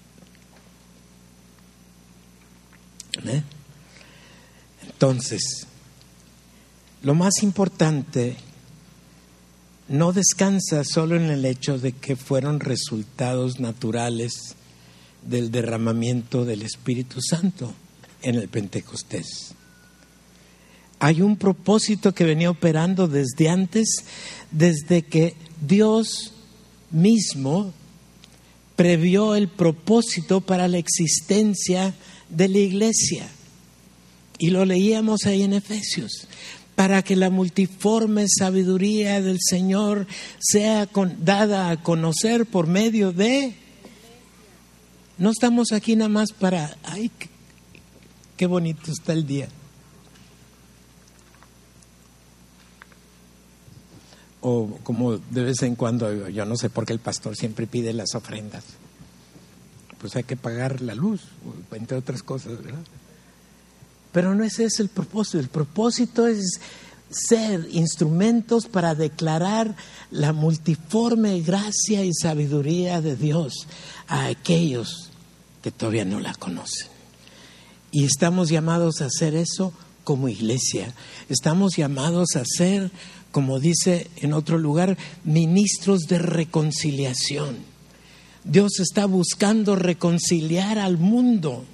¿Eh? 3.24 3.42
Entonces, 4.82 5.66
lo 7.02 7.14
más 7.14 7.42
importante 7.42 8.36
no 9.88 10.12
descansa 10.12 10.84
solo 10.84 11.16
en 11.16 11.30
el 11.30 11.44
hecho 11.44 11.78
de 11.78 11.92
que 11.92 12.16
fueron 12.16 12.60
resultados 12.60 13.60
naturales 13.60 14.54
del 15.24 15.50
derramamiento 15.50 16.44
del 16.44 16.62
Espíritu 16.62 17.20
Santo 17.20 17.72
en 18.22 18.36
el 18.36 18.48
Pentecostés. 18.48 19.54
Hay 20.98 21.20
un 21.20 21.36
propósito 21.36 22.14
que 22.14 22.24
venía 22.24 22.50
operando 22.50 23.08
desde 23.08 23.48
antes, 23.48 24.04
desde 24.50 25.02
que 25.02 25.34
Dios 25.60 26.32
mismo 26.90 27.72
previó 28.76 29.34
el 29.34 29.48
propósito 29.48 30.40
para 30.40 30.68
la 30.68 30.78
existencia 30.78 31.94
de 32.28 32.48
la 32.48 32.58
iglesia. 32.58 33.28
Y 34.38 34.50
lo 34.50 34.64
leíamos 34.64 35.26
ahí 35.26 35.42
en 35.42 35.54
Efesios 35.54 36.28
para 36.74 37.02
que 37.02 37.16
la 37.16 37.30
multiforme 37.30 38.26
sabiduría 38.28 39.20
del 39.20 39.38
Señor 39.40 40.06
sea 40.40 40.88
dada 41.18 41.70
a 41.70 41.82
conocer 41.82 42.46
por 42.46 42.66
medio 42.66 43.12
de... 43.12 43.61
No 45.22 45.30
estamos 45.30 45.70
aquí 45.70 45.94
nada 45.94 46.08
más 46.08 46.32
para... 46.32 46.76
¡Ay, 46.82 47.08
qué 48.36 48.46
bonito 48.46 48.90
está 48.90 49.12
el 49.12 49.24
día! 49.24 49.48
O 54.40 54.80
como 54.82 55.18
de 55.18 55.44
vez 55.44 55.62
en 55.62 55.76
cuando, 55.76 56.28
yo 56.28 56.44
no 56.44 56.56
sé 56.56 56.70
por 56.70 56.86
qué 56.86 56.92
el 56.92 56.98
pastor 56.98 57.36
siempre 57.36 57.68
pide 57.68 57.92
las 57.92 58.16
ofrendas. 58.16 58.64
Pues 60.00 60.16
hay 60.16 60.24
que 60.24 60.36
pagar 60.36 60.80
la 60.80 60.96
luz, 60.96 61.20
entre 61.70 61.98
otras 61.98 62.24
cosas, 62.24 62.60
¿verdad? 62.60 62.82
Pero 64.10 64.34
no 64.34 64.42
ese 64.42 64.64
es 64.64 64.80
el 64.80 64.88
propósito. 64.88 65.38
El 65.38 65.50
propósito 65.50 66.26
es 66.26 66.58
ser 67.10 67.68
instrumentos 67.70 68.66
para 68.66 68.96
declarar 68.96 69.76
la 70.10 70.32
multiforme 70.32 71.40
gracia 71.42 72.04
y 72.04 72.12
sabiduría 72.12 73.00
de 73.00 73.14
Dios 73.14 73.68
a 74.08 74.26
aquellos 74.26 75.11
que 75.62 75.70
todavía 75.70 76.04
no 76.04 76.20
la 76.20 76.34
conocen. 76.34 76.88
Y 77.90 78.04
estamos 78.04 78.48
llamados 78.48 79.00
a 79.00 79.06
hacer 79.06 79.34
eso 79.34 79.72
como 80.04 80.28
iglesia. 80.28 80.94
Estamos 81.28 81.76
llamados 81.76 82.36
a 82.36 82.44
ser, 82.44 82.90
como 83.30 83.60
dice 83.60 84.10
en 84.16 84.32
otro 84.32 84.58
lugar, 84.58 84.98
ministros 85.24 86.02
de 86.02 86.18
reconciliación. 86.18 87.56
Dios 88.44 88.80
está 88.80 89.06
buscando 89.06 89.76
reconciliar 89.76 90.78
al 90.78 90.98
mundo 90.98 91.64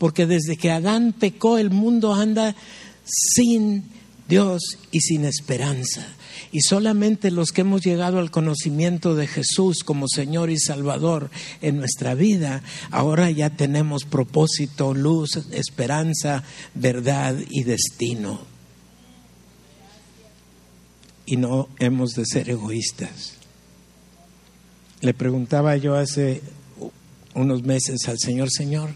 porque 0.00 0.24
desde 0.24 0.56
que 0.56 0.70
Adán 0.70 1.12
pecó 1.12 1.58
el 1.58 1.68
mundo 1.68 2.14
anda 2.14 2.56
sin 3.04 3.84
Dios 4.26 4.78
y 4.90 5.00
sin 5.00 5.26
esperanza. 5.26 6.08
Y 6.52 6.60
solamente 6.60 7.30
los 7.30 7.50
que 7.50 7.62
hemos 7.62 7.82
llegado 7.82 8.18
al 8.18 8.30
conocimiento 8.30 9.14
de 9.14 9.26
Jesús 9.26 9.84
como 9.84 10.06
Señor 10.08 10.50
y 10.50 10.58
Salvador 10.58 11.30
en 11.60 11.76
nuestra 11.78 12.14
vida, 12.14 12.62
ahora 12.90 13.30
ya 13.30 13.50
tenemos 13.50 14.04
propósito, 14.04 14.94
luz, 14.94 15.36
esperanza, 15.52 16.42
verdad 16.74 17.36
y 17.48 17.64
destino. 17.64 18.40
Y 21.26 21.36
no 21.36 21.68
hemos 21.78 22.12
de 22.12 22.26
ser 22.26 22.50
egoístas. 22.50 23.34
Le 25.00 25.14
preguntaba 25.14 25.76
yo 25.76 25.94
hace 25.94 26.42
unos 27.34 27.62
meses 27.62 28.08
al 28.08 28.18
Señor, 28.18 28.50
Señor, 28.50 28.90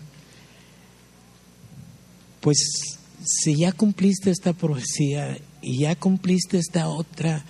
pues 2.40 2.98
si 3.24 3.56
ya 3.56 3.72
cumpliste 3.72 4.30
esta 4.30 4.52
profecía 4.52 5.38
y 5.64 5.78
ya 5.78 5.96
cumpliste 5.96 6.58
esta 6.58 6.88
otra, 6.88 7.44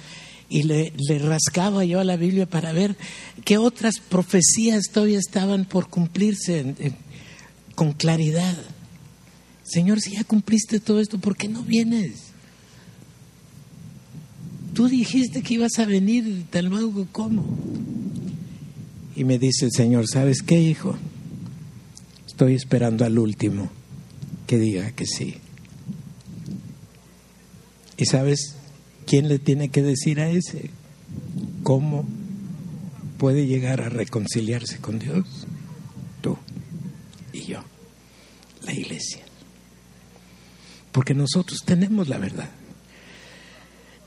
y 0.49 0.63
le, 0.63 0.93
rascaba 1.19 1.85
yo 1.85 2.01
a 2.01 2.05
la 2.05 2.17
Biblia 2.17 2.47
para 2.47 2.73
ver 2.73 2.97
qué 3.45 3.59
otras 3.59 3.99
profecías 3.99 4.85
todavía 4.93 5.19
estaban 5.19 5.65
por 5.65 5.89
cumplirse 5.89 6.93
con 7.75 7.93
claridad. 7.93 8.57
Señor, 9.65 10.01
si 10.01 10.13
ya 10.13 10.25
cumpliste 10.25 10.79
todo 10.79 11.01
esto, 11.01 11.19
¿por 11.19 11.37
qué 11.37 11.49
no 11.49 11.63
vienes? 11.63 12.35
Tú 14.75 14.89
dijiste 14.89 15.43
que 15.43 15.55
ibas 15.55 15.79
a 15.79 15.87
venir, 15.87 16.45
tal 16.51 16.67
luego, 16.67 17.07
¿cómo? 17.11 17.45
Y 19.17 19.25
me 19.25 19.39
dice 19.39 19.67
el 19.67 19.73
Señor, 19.73 20.07
¿sabes 20.09 20.43
qué, 20.43 20.61
hijo? 20.61 20.97
Estoy 22.27 22.55
esperando 22.55 23.05
al 23.05 23.19
último 23.19 23.71
que 24.47 24.59
diga 24.59 24.91
que 24.91 25.07
sí. 25.07 25.37
¿Y 27.97 28.07
sabes 28.07 28.57
quién 29.07 29.29
le 29.29 29.39
tiene 29.39 29.69
que 29.69 29.83
decir 29.83 30.21
a 30.21 30.31
ese? 30.31 30.71
¿Cómo 31.63 32.07
puede 33.19 33.47
llegar 33.47 33.81
a 33.81 33.89
reconciliarse 33.89 34.79
con 34.79 34.99
Dios? 34.99 35.25
Tú 36.21 36.37
y 37.33 37.45
yo, 37.45 37.61
la 38.63 38.73
iglesia. 38.73 39.25
Porque 40.93 41.15
nosotros 41.15 41.61
tenemos 41.65 42.09
la 42.09 42.19
verdad. 42.19 42.51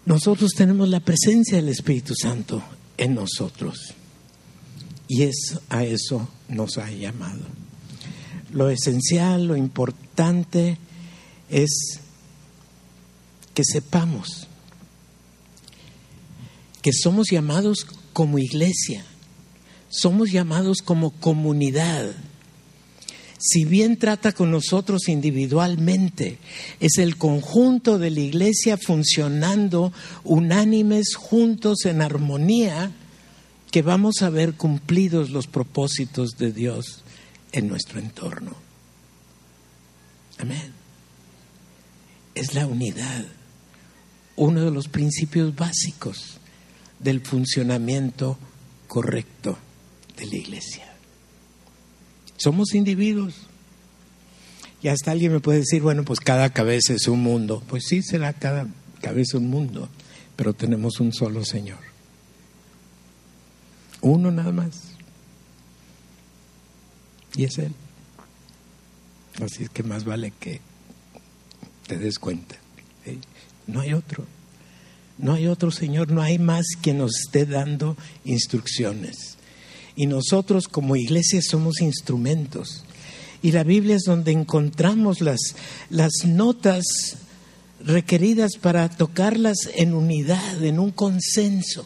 Nosotros 0.06 0.52
tenemos 0.56 0.88
la 0.88 1.02
presencia 1.02 1.58
del 1.58 1.70
Espíritu 1.70 2.14
Santo 2.16 2.64
en 2.98 3.16
nosotros. 3.16 3.94
Y 5.08 5.24
es 5.24 5.60
a 5.70 5.84
eso 5.84 6.30
nos 6.48 6.78
ha 6.78 6.90
llamado. 6.92 7.42
Lo 8.54 8.70
esencial, 8.70 9.48
lo 9.48 9.58
importante 9.58 10.78
es 11.50 12.00
que 13.58 13.64
sepamos 13.64 14.46
que 16.84 16.92
somos 16.94 17.32
llamados 17.32 17.88
como 18.14 18.38
iglesia, 18.38 19.04
somos 19.90 20.32
llamados 20.32 20.84
como 20.86 21.10
comunidad. 21.10 22.12
Si 23.40 23.66
bien 23.66 23.98
trata 23.98 24.34
con 24.34 24.52
nosotros 24.52 25.10
individualmente, 25.10 26.38
es 26.80 27.00
el 27.00 27.18
conjunto 27.18 27.98
de 27.98 28.12
la 28.12 28.20
iglesia 28.20 28.78
funcionando 28.78 29.92
unánimes, 30.24 31.16
juntos, 31.16 31.86
en 31.86 32.04
armonía, 32.04 32.92
que 33.72 33.82
vamos 33.82 34.22
a 34.22 34.30
ver 34.30 34.54
cumplidos 34.54 35.32
los 35.32 35.48
propósitos 35.48 36.38
de 36.38 36.52
Dios 36.52 37.02
en 37.54 37.68
nuestro 37.70 38.00
entorno. 38.00 38.56
Amén. 40.38 40.74
Es 42.36 42.54
la 42.54 42.68
unidad, 42.68 43.26
uno 44.38 44.64
de 44.64 44.72
los 44.72 44.88
principios 44.88 45.54
básicos 45.54 46.38
del 47.00 47.20
funcionamiento 47.20 48.38
correcto 48.88 49.58
de 50.16 50.26
la 50.26 50.36
iglesia. 50.36 50.86
Somos 52.38 52.74
individuos. 52.74 53.36
Y 54.82 54.88
hasta 54.88 55.12
alguien 55.12 55.34
me 55.34 55.40
puede 55.40 55.60
decir, 55.60 55.82
bueno, 55.82 56.06
pues 56.06 56.20
cada 56.20 56.52
cabeza 56.54 56.94
es 56.94 57.08
un 57.08 57.22
mundo. 57.22 57.62
Pues 57.68 57.84
sí, 57.88 58.02
será 58.04 58.32
cada 58.32 58.68
cabeza 59.02 59.38
un 59.38 59.50
mundo, 59.50 59.90
pero 60.36 60.54
tenemos 60.54 61.00
un 61.00 61.12
solo 61.12 61.44
Señor. 61.44 61.80
Uno 64.02 64.32
nada 64.32 64.52
más 64.52 64.98
y 67.38 67.46
es 67.46 67.58
Él. 67.60 67.74
Así 69.42 69.64
es 69.64 69.70
que 69.70 69.84
más 69.84 70.04
vale 70.04 70.34
que 70.38 70.60
te 71.86 71.98
des 71.98 72.18
cuenta. 72.18 72.56
No 73.68 73.82
hay 73.82 73.94
otro. 73.94 74.26
No 75.18 75.34
hay 75.34 75.48
otro 75.48 75.72
Señor, 75.72 76.12
no 76.12 76.22
hay 76.22 76.38
más 76.38 76.66
que 76.82 76.94
nos 76.94 77.12
esté 77.26 77.46
dando 77.46 77.98
instrucciones. 78.24 79.38
Y 79.96 80.06
nosotros 80.06 80.68
como 80.68 80.96
iglesia 80.96 81.42
somos 81.42 81.82
instrumentos. 81.82 82.84
Y 83.42 83.52
la 83.52 83.64
Biblia 83.64 83.96
es 83.96 84.04
donde 84.04 84.32
encontramos 84.32 85.22
las, 85.22 85.40
las 85.90 86.12
notas 86.26 86.84
requeridas 87.84 88.58
para 88.62 88.90
tocarlas 88.90 89.58
en 89.76 89.94
unidad, 89.94 90.64
en 90.64 90.80
un 90.80 90.92
consenso. 90.92 91.86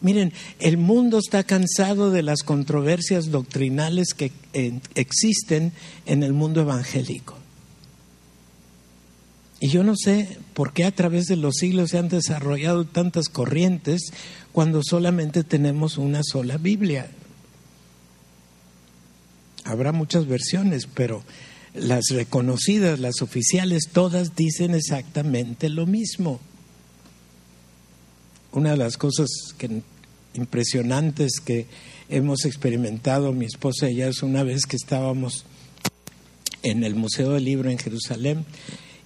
Miren, 0.00 0.32
el 0.58 0.76
mundo 0.76 1.18
está 1.18 1.42
cansado 1.42 2.10
de 2.10 2.22
las 2.22 2.42
controversias 2.42 3.30
doctrinales 3.30 4.08
que 4.14 4.30
eh, 4.52 4.78
existen 4.94 5.72
en 6.04 6.22
el 6.22 6.32
mundo 6.32 6.60
evangélico. 6.60 7.38
Y 9.58 9.68
yo 9.68 9.82
no 9.82 9.94
sé 9.96 10.38
por 10.54 10.72
qué 10.72 10.84
a 10.84 10.90
través 10.90 11.26
de 11.26 11.36
los 11.36 11.56
siglos 11.56 11.90
se 11.90 11.98
han 11.98 12.08
desarrollado 12.08 12.84
tantas 12.84 13.28
corrientes 13.28 14.12
cuando 14.52 14.82
solamente 14.82 15.44
tenemos 15.44 15.96
una 15.96 16.22
sola 16.22 16.58
Biblia. 16.58 17.10
Habrá 19.64 19.92
muchas 19.92 20.26
versiones, 20.26 20.86
pero 20.86 21.22
las 21.74 22.04
reconocidas, 22.10 23.00
las 23.00 23.22
oficiales, 23.22 23.88
todas 23.92 24.36
dicen 24.36 24.74
exactamente 24.74 25.68
lo 25.68 25.86
mismo 25.86 26.40
una 28.56 28.70
de 28.70 28.78
las 28.78 28.96
cosas 28.96 29.28
que, 29.58 29.82
impresionantes 30.32 31.40
que 31.44 31.66
hemos 32.08 32.46
experimentado 32.46 33.32
mi 33.32 33.44
esposa 33.44 33.90
y 33.90 33.96
yo 33.96 34.06
es 34.08 34.22
una 34.22 34.42
vez 34.44 34.64
que 34.64 34.76
estábamos 34.76 35.44
en 36.62 36.82
el 36.82 36.94
Museo 36.94 37.32
del 37.32 37.44
Libro 37.44 37.70
en 37.70 37.78
Jerusalén 37.78 38.46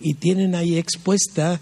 y 0.01 0.15
tienen 0.15 0.55
ahí 0.55 0.79
expuesta 0.79 1.61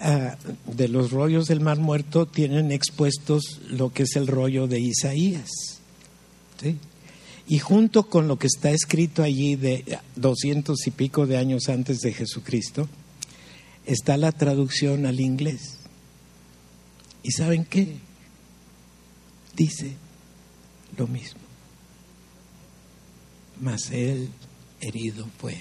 ah, 0.00 0.36
de 0.66 0.88
los 0.88 1.10
rollos 1.10 1.46
del 1.46 1.60
Mar 1.60 1.78
Muerto, 1.78 2.26
tienen 2.26 2.72
expuestos 2.72 3.60
lo 3.68 3.92
que 3.92 4.02
es 4.02 4.16
el 4.16 4.26
rollo 4.26 4.66
de 4.66 4.80
Isaías. 4.80 5.48
Y 7.46 7.58
junto 7.60 8.08
con 8.08 8.28
lo 8.28 8.38
que 8.38 8.48
está 8.48 8.70
escrito 8.70 9.22
allí 9.22 9.56
de 9.56 9.98
doscientos 10.16 10.86
y 10.86 10.90
pico 10.90 11.26
de 11.26 11.38
años 11.38 11.68
antes 11.68 12.00
de 12.00 12.12
Jesucristo, 12.12 12.88
está 13.86 14.16
la 14.16 14.32
traducción 14.32 15.06
al 15.06 15.20
inglés. 15.20 15.78
¿Y 17.22 17.30
saben 17.30 17.64
qué? 17.64 17.96
dice 19.58 19.92
lo 20.96 21.06
mismo. 21.08 21.40
Mas 23.60 23.90
Él 23.90 24.30
herido 24.80 25.28
fue 25.38 25.58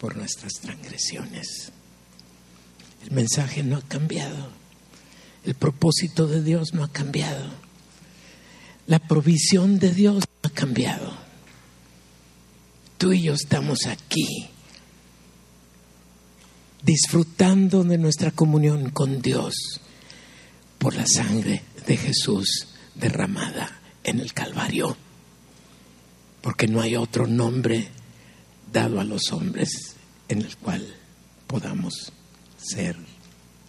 por 0.00 0.16
nuestras 0.16 0.54
transgresiones. 0.54 1.72
El 3.02 3.10
mensaje 3.10 3.62
no 3.62 3.76
ha 3.76 3.82
cambiado. 3.82 4.50
El 5.44 5.54
propósito 5.54 6.26
de 6.26 6.42
Dios 6.42 6.72
no 6.72 6.82
ha 6.82 6.90
cambiado. 6.90 7.50
La 8.86 8.98
provisión 8.98 9.78
de 9.78 9.92
Dios 9.92 10.24
no 10.42 10.50
ha 10.50 10.54
cambiado. 10.54 11.12
Tú 12.96 13.12
y 13.12 13.22
yo 13.22 13.34
estamos 13.34 13.86
aquí 13.86 14.48
disfrutando 16.82 17.84
de 17.84 17.98
nuestra 17.98 18.30
comunión 18.30 18.90
con 18.90 19.20
Dios 19.20 19.54
por 20.78 20.94
la 20.94 21.06
sangre 21.06 21.62
de 21.86 21.96
Jesús 21.98 22.68
derramada 22.94 23.80
en 24.02 24.18
el 24.18 24.32
Calvario. 24.32 24.96
Porque 26.40 26.66
no 26.66 26.80
hay 26.80 26.96
otro 26.96 27.26
nombre 27.26 27.99
dado 28.72 29.00
a 29.00 29.04
los 29.04 29.32
hombres 29.32 29.96
en 30.28 30.42
el 30.42 30.56
cual 30.56 30.86
podamos 31.46 32.12
ser 32.56 32.96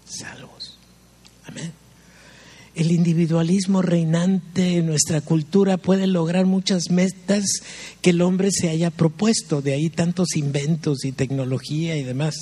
salvos. 0.05 0.77
Amén. 1.45 1.73
El 2.73 2.91
individualismo 2.91 3.81
reinante 3.81 4.77
en 4.77 4.85
nuestra 4.85 5.19
cultura 5.19 5.75
puede 5.75 6.07
lograr 6.07 6.45
muchas 6.45 6.89
metas 6.89 7.43
que 8.01 8.11
el 8.11 8.21
hombre 8.21 8.49
se 8.51 8.69
haya 8.69 8.91
propuesto, 8.91 9.61
de 9.61 9.73
ahí 9.73 9.89
tantos 9.89 10.37
inventos 10.37 11.03
y 11.03 11.11
tecnología 11.11 11.97
y 11.97 12.03
demás. 12.03 12.33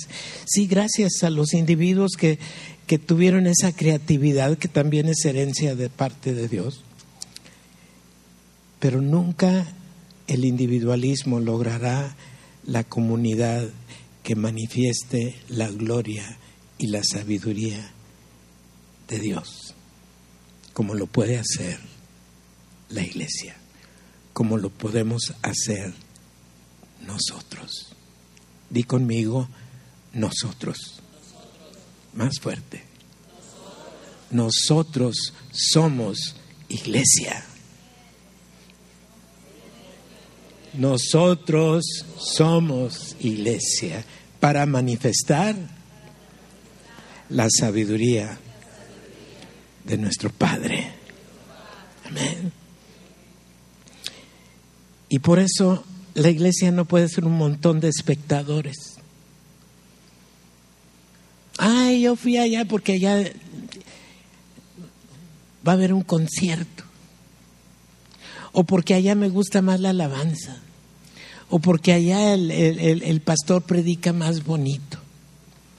Sí, 0.44 0.68
gracias 0.68 1.24
a 1.24 1.30
los 1.30 1.52
individuos 1.52 2.12
que, 2.16 2.38
que 2.86 2.98
tuvieron 2.98 3.48
esa 3.48 3.72
creatividad 3.72 4.56
que 4.56 4.68
también 4.68 5.08
es 5.08 5.24
herencia 5.24 5.74
de 5.74 5.88
parte 5.88 6.32
de 6.32 6.46
Dios. 6.46 6.82
Pero 8.78 9.00
nunca 9.00 9.66
el 10.28 10.44
individualismo 10.44 11.40
logrará 11.40 12.14
la 12.70 12.84
comunidad 12.84 13.68
que 14.22 14.36
manifieste 14.36 15.34
la 15.48 15.68
gloria 15.68 16.38
y 16.78 16.86
la 16.86 17.02
sabiduría 17.02 17.90
de 19.08 19.18
Dios, 19.18 19.74
como 20.72 20.94
lo 20.94 21.08
puede 21.08 21.36
hacer 21.36 21.80
la 22.88 23.02
iglesia, 23.02 23.56
como 24.32 24.56
lo 24.56 24.70
podemos 24.70 25.34
hacer 25.42 25.92
nosotros. 27.04 27.88
Di 28.70 28.84
conmigo, 28.84 29.48
nosotros. 30.12 31.00
Más 32.14 32.38
fuerte. 32.38 32.84
Nosotros 34.30 35.16
somos 35.50 36.36
iglesia. 36.68 37.44
Nosotros 40.74 41.84
somos 42.18 43.16
iglesia 43.20 44.04
para 44.38 44.66
manifestar 44.66 45.56
la 47.28 47.48
sabiduría 47.50 48.38
de 49.84 49.98
nuestro 49.98 50.30
Padre. 50.30 50.92
Amén. 52.08 52.52
Y 55.08 55.18
por 55.18 55.40
eso 55.40 55.84
la 56.14 56.30
iglesia 56.30 56.70
no 56.70 56.84
puede 56.84 57.08
ser 57.08 57.24
un 57.24 57.36
montón 57.36 57.80
de 57.80 57.88
espectadores. 57.88 58.96
Ay, 61.58 62.02
yo 62.02 62.14
fui 62.14 62.38
allá 62.38 62.64
porque 62.64 62.92
allá 62.92 63.32
va 65.66 65.72
a 65.72 65.74
haber 65.74 65.92
un 65.92 66.02
concierto 66.02 66.89
o 68.52 68.64
porque 68.64 68.94
allá 68.94 69.14
me 69.14 69.28
gusta 69.28 69.62
más 69.62 69.80
la 69.80 69.90
alabanza, 69.90 70.56
o 71.48 71.58
porque 71.58 71.92
allá 71.92 72.34
el, 72.34 73.20
pastor 73.24 73.62
predica 73.62 74.12
más 74.12 74.44
bonito. 74.44 74.98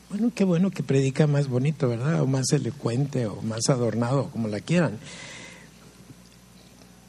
Bueno, 0.10 0.31
qué 0.36 0.43
bueno 0.43 0.71
que 0.71 0.84
predica 0.84 1.25
más 1.27 1.47
bonito, 1.47 1.88
¿verdad? 1.88 2.21
O 2.21 2.27
más 2.27 2.51
elocuente, 2.51 3.27
o 3.27 3.41
más 3.41 3.69
adornado, 3.69 4.29
como 4.29 4.49
la 4.49 4.60
quieran. 4.60 4.97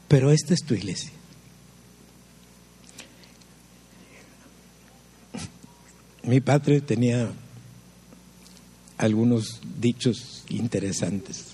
Pero 0.07 0.31
esta 0.31 0.53
es 0.53 0.63
tu 0.63 0.73
iglesia. 0.73 1.11
Mi 6.23 6.39
padre 6.39 6.79
tenía 6.79 7.29
algunos 8.97 9.59
dichos 9.81 10.45
interesantes. 10.47 11.52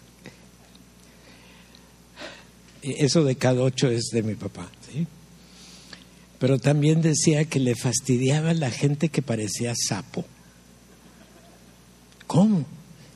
Eso 2.81 3.23
de 3.23 3.35
cada 3.35 3.61
ocho 3.61 3.89
es 3.89 4.09
de 4.11 4.23
mi 4.23 4.35
papá, 4.35 4.69
¿sí? 4.91 5.05
Pero 6.39 6.57
también 6.57 7.01
decía 7.01 7.45
que 7.45 7.59
le 7.59 7.75
fastidiaba 7.75 8.53
la 8.53 8.71
gente 8.71 9.09
que 9.09 9.21
parecía 9.21 9.73
sapo. 9.75 10.23
¿Cómo? 12.27 12.65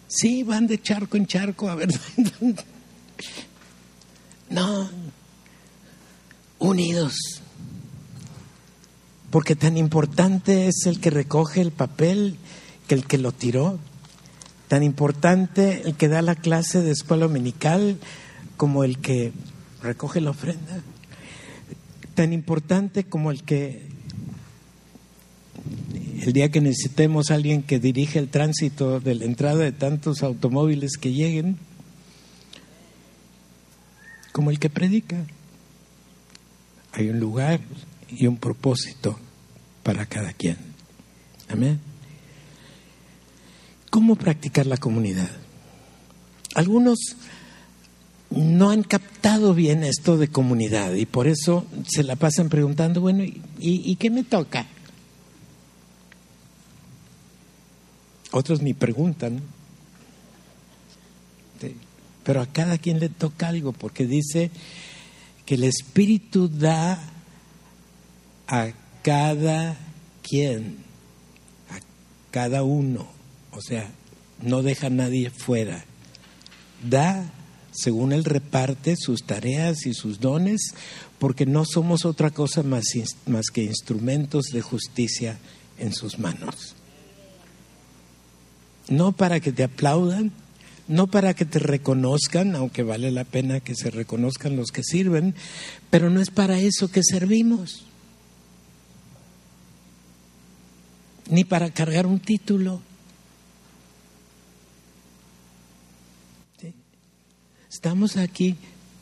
Sí, 0.08 0.44
van 0.44 0.68
de 0.68 0.82
charco 0.82 1.16
en 1.18 1.26
charco 1.26 1.70
a 1.70 1.76
ver. 1.76 1.90
no, 4.50 4.90
unidos. 6.60 7.16
Porque 9.30 9.56
tan 9.56 9.78
importante 9.78 10.68
es 10.68 10.86
el 10.86 11.00
que 11.00 11.10
recoge 11.10 11.62
el 11.62 11.72
papel 11.72 12.38
que 12.88 12.96
el 12.96 13.06
que 13.06 13.18
lo 13.18 13.32
tiró. 13.32 13.80
Tan 14.68 14.84
importante 14.84 15.84
el 15.86 15.96
que 15.96 16.10
da 16.10 16.22
la 16.22 16.36
clase 16.36 16.82
de 16.82 16.92
escuela 16.92 17.28
dominical 17.28 17.98
como 18.58 18.84
el 18.84 19.00
que 19.00 19.32
recoge 19.82 20.22
la 20.22 20.32
ofrenda, 20.32 20.82
tan 22.16 22.34
importante 22.34 23.04
como 23.04 23.32
el 23.32 23.44
que 23.44 23.88
el 26.22 26.34
día 26.34 26.50
que 26.50 26.62
necesitemos 26.62 27.32
alguien 27.32 27.64
que 27.64 27.80
dirige 27.80 28.20
el 28.20 28.30
tránsito 28.30 29.00
de 29.00 29.16
la 29.16 29.26
entrada 29.26 29.58
de 29.58 29.72
tantos 29.72 30.24
automóviles 30.24 30.98
que 30.98 31.12
lleguen, 31.12 31.58
como 34.32 34.50
el 34.50 34.60
que 34.60 34.70
predica. 34.70 35.26
Hay 36.94 37.10
un 37.10 37.20
lugar 37.20 37.60
y 38.10 38.28
un 38.28 38.38
propósito 38.38 39.20
para 39.84 40.06
cada 40.06 40.34
quien. 40.34 40.58
Amén. 41.50 41.80
¿Cómo 43.90 44.16
practicar 44.16 44.66
la 44.66 44.78
comunidad? 44.78 45.30
Algunos 46.56 47.18
no 48.36 48.72
han 48.72 48.84
captado 48.84 49.54
bien 49.54 49.84
esto 49.84 50.18
de 50.18 50.28
comunidad 50.28 50.94
y 50.94 51.06
por 51.06 51.28
eso 51.28 51.66
se 51.88 52.04
la 52.04 52.16
pasan 52.16 52.50
preguntando, 52.50 53.02
bueno, 53.02 53.24
¿y, 53.60 53.96
qué 53.98 54.10
me 54.10 54.24
toca? 54.24 54.66
Otros 58.32 58.62
ni 58.62 58.74
preguntan, 58.74 59.42
pero 62.24 62.42
a 62.42 62.48
cada 62.48 62.78
quien 62.78 63.00
le 63.00 63.10
toca 63.10 63.50
algo, 63.50 63.74
porque 63.74 64.08
dice 64.08 64.50
que 65.46 65.56
el 65.56 65.64
Espíritu 65.66 66.48
da 66.48 67.00
a 68.48 68.70
cada 69.04 69.78
quien, 70.24 70.78
a 71.70 71.80
cada 72.32 72.64
uno, 72.64 73.08
o 73.52 73.62
sea, 73.62 73.92
no 74.42 74.64
deja 74.64 74.88
a 74.88 74.90
nadie 74.90 75.30
fuera, 75.30 75.86
da 76.90 77.32
según 77.74 78.14
Él 78.14 78.24
reparte 78.24 78.96
sus 78.96 79.24
tareas 79.24 79.86
y 79.86 79.94
sus 79.94 80.20
dones, 80.20 80.74
porque 81.20 81.46
no 81.46 81.66
somos 81.66 82.06
otra 82.06 82.32
cosa 82.32 82.64
más, 82.64 82.86
más 83.26 83.48
que 83.52 83.64
instrumentos 83.64 84.46
de 84.54 84.62
justicia 84.62 85.40
en 85.80 85.94
sus 85.94 86.20
manos. 86.20 86.76
No 88.90 89.12
para 89.12 89.40
que 89.40 89.52
te 89.52 89.64
aplaudan, 89.64 90.32
no 90.88 91.08
para 91.08 91.34
que 91.34 91.46
te 91.46 91.60
reconozcan, 91.60 92.56
aunque 92.56 92.84
vale 92.84 93.12
la 93.12 93.24
pena 93.24 93.60
que 93.60 93.76
se 93.76 93.90
reconozcan 93.90 94.56
los 94.56 94.72
que 94.72 94.84
sirven, 94.84 95.34
pero 95.90 96.10
no 96.10 96.22
es 96.22 96.30
para 96.30 96.60
eso 96.60 96.92
que 96.92 97.02
servimos, 97.04 97.86
ni 101.30 101.44
para 101.46 101.72
cargar 101.72 102.06
un 102.06 102.20
título 102.20 102.82
Estamos 107.74 108.18
aquí 108.18 108.56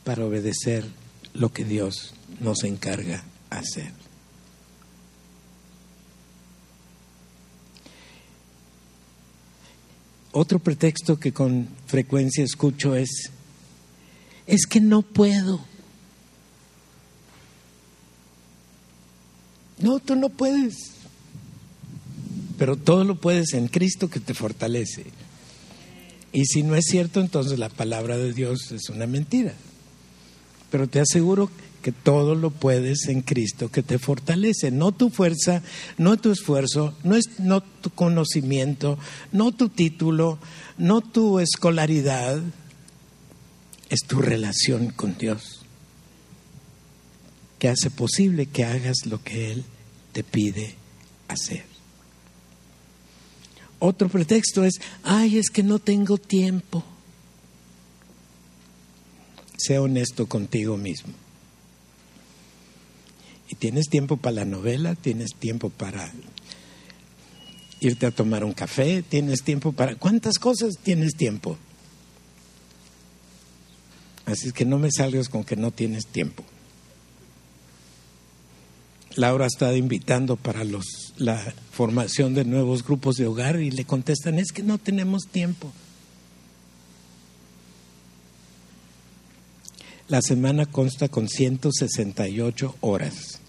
para 0.05 0.25
obedecer 0.25 0.85
lo 1.33 1.51
que 1.51 1.65
Dios 1.65 2.13
nos 2.39 2.63
encarga 2.63 3.21
hacer. 3.49 3.91
Otro 10.31 10.59
pretexto 10.59 11.19
que 11.19 11.33
con 11.33 11.67
frecuencia 11.85 12.45
escucho 12.45 12.95
es, 12.95 13.29
es 14.47 14.65
que 14.65 14.79
no 14.79 15.01
puedo. 15.01 15.59
No, 19.79 19.99
tú 19.99 20.15
no 20.15 20.29
puedes. 20.29 20.75
Pero 22.57 22.77
todo 22.77 23.03
lo 23.03 23.19
puedes 23.19 23.53
en 23.53 23.67
Cristo 23.67 24.09
que 24.09 24.21
te 24.21 24.33
fortalece. 24.33 25.07
Y 26.33 26.45
si 26.45 26.63
no 26.63 26.75
es 26.75 26.85
cierto, 26.85 27.19
entonces 27.19 27.59
la 27.59 27.69
palabra 27.69 28.17
de 28.17 28.33
Dios 28.33 28.71
es 28.71 28.89
una 28.89 29.05
mentira. 29.07 29.53
Pero 30.69 30.87
te 30.87 30.99
aseguro 30.99 31.49
que 31.81 31.91
todo 31.91 32.35
lo 32.35 32.51
puedes 32.51 33.07
en 33.07 33.21
Cristo 33.21 33.69
que 33.69 33.83
te 33.83 33.99
fortalece, 33.99 34.71
no 34.71 34.91
tu 34.91 35.09
fuerza, 35.09 35.61
no 35.97 36.17
tu 36.17 36.31
esfuerzo, 36.31 36.95
no 37.03 37.15
es 37.15 37.39
no 37.39 37.61
tu 37.61 37.89
conocimiento, 37.89 38.97
no 39.31 39.51
tu 39.51 39.69
título, 39.69 40.39
no 40.77 41.01
tu 41.01 41.39
escolaridad, 41.39 42.39
es 43.89 44.01
tu 44.07 44.21
relación 44.21 44.91
con 44.91 45.17
Dios 45.17 45.61
que 47.61 47.69
hace 47.69 47.91
posible 47.91 48.47
que 48.47 48.63
hagas 48.63 49.05
lo 49.05 49.21
que 49.21 49.51
él 49.51 49.63
te 50.13 50.23
pide 50.23 50.73
hacer. 51.27 51.70
Otro 53.83 54.09
pretexto 54.09 54.63
es, 54.63 54.75
ay, 55.01 55.39
es 55.39 55.49
que 55.49 55.63
no 55.63 55.79
tengo 55.79 56.19
tiempo. 56.19 56.83
Sea 59.57 59.81
honesto 59.81 60.27
contigo 60.27 60.77
mismo. 60.77 61.11
Y 63.49 63.55
tienes 63.55 63.89
tiempo 63.89 64.17
para 64.17 64.35
la 64.35 64.45
novela, 64.45 64.93
tienes 64.93 65.31
tiempo 65.31 65.71
para 65.71 66.13
irte 67.79 68.05
a 68.05 68.11
tomar 68.11 68.43
un 68.43 68.53
café, 68.53 69.01
tienes 69.01 69.41
tiempo 69.41 69.71
para... 69.71 69.95
¿Cuántas 69.95 70.37
cosas 70.37 70.75
tienes 70.83 71.15
tiempo? 71.15 71.57
Así 74.27 74.49
es 74.49 74.53
que 74.53 74.63
no 74.63 74.77
me 74.77 74.91
salgas 74.91 75.27
con 75.27 75.43
que 75.43 75.55
no 75.55 75.71
tienes 75.71 76.05
tiempo. 76.05 76.43
Laura 79.15 79.45
está 79.45 79.75
invitando 79.75 80.37
para 80.37 80.63
los, 80.63 81.13
la 81.17 81.53
formación 81.71 82.33
de 82.33 82.45
nuevos 82.45 82.83
grupos 82.83 83.15
de 83.17 83.27
hogar 83.27 83.59
y 83.61 83.71
le 83.71 83.85
contestan, 83.85 84.39
es 84.39 84.51
que 84.51 84.63
no 84.63 84.77
tenemos 84.77 85.23
tiempo. 85.31 85.71
La 90.07 90.21
semana 90.21 90.65
consta 90.65 91.07
con 91.07 91.29
168 91.29 92.75
horas, 92.81 93.39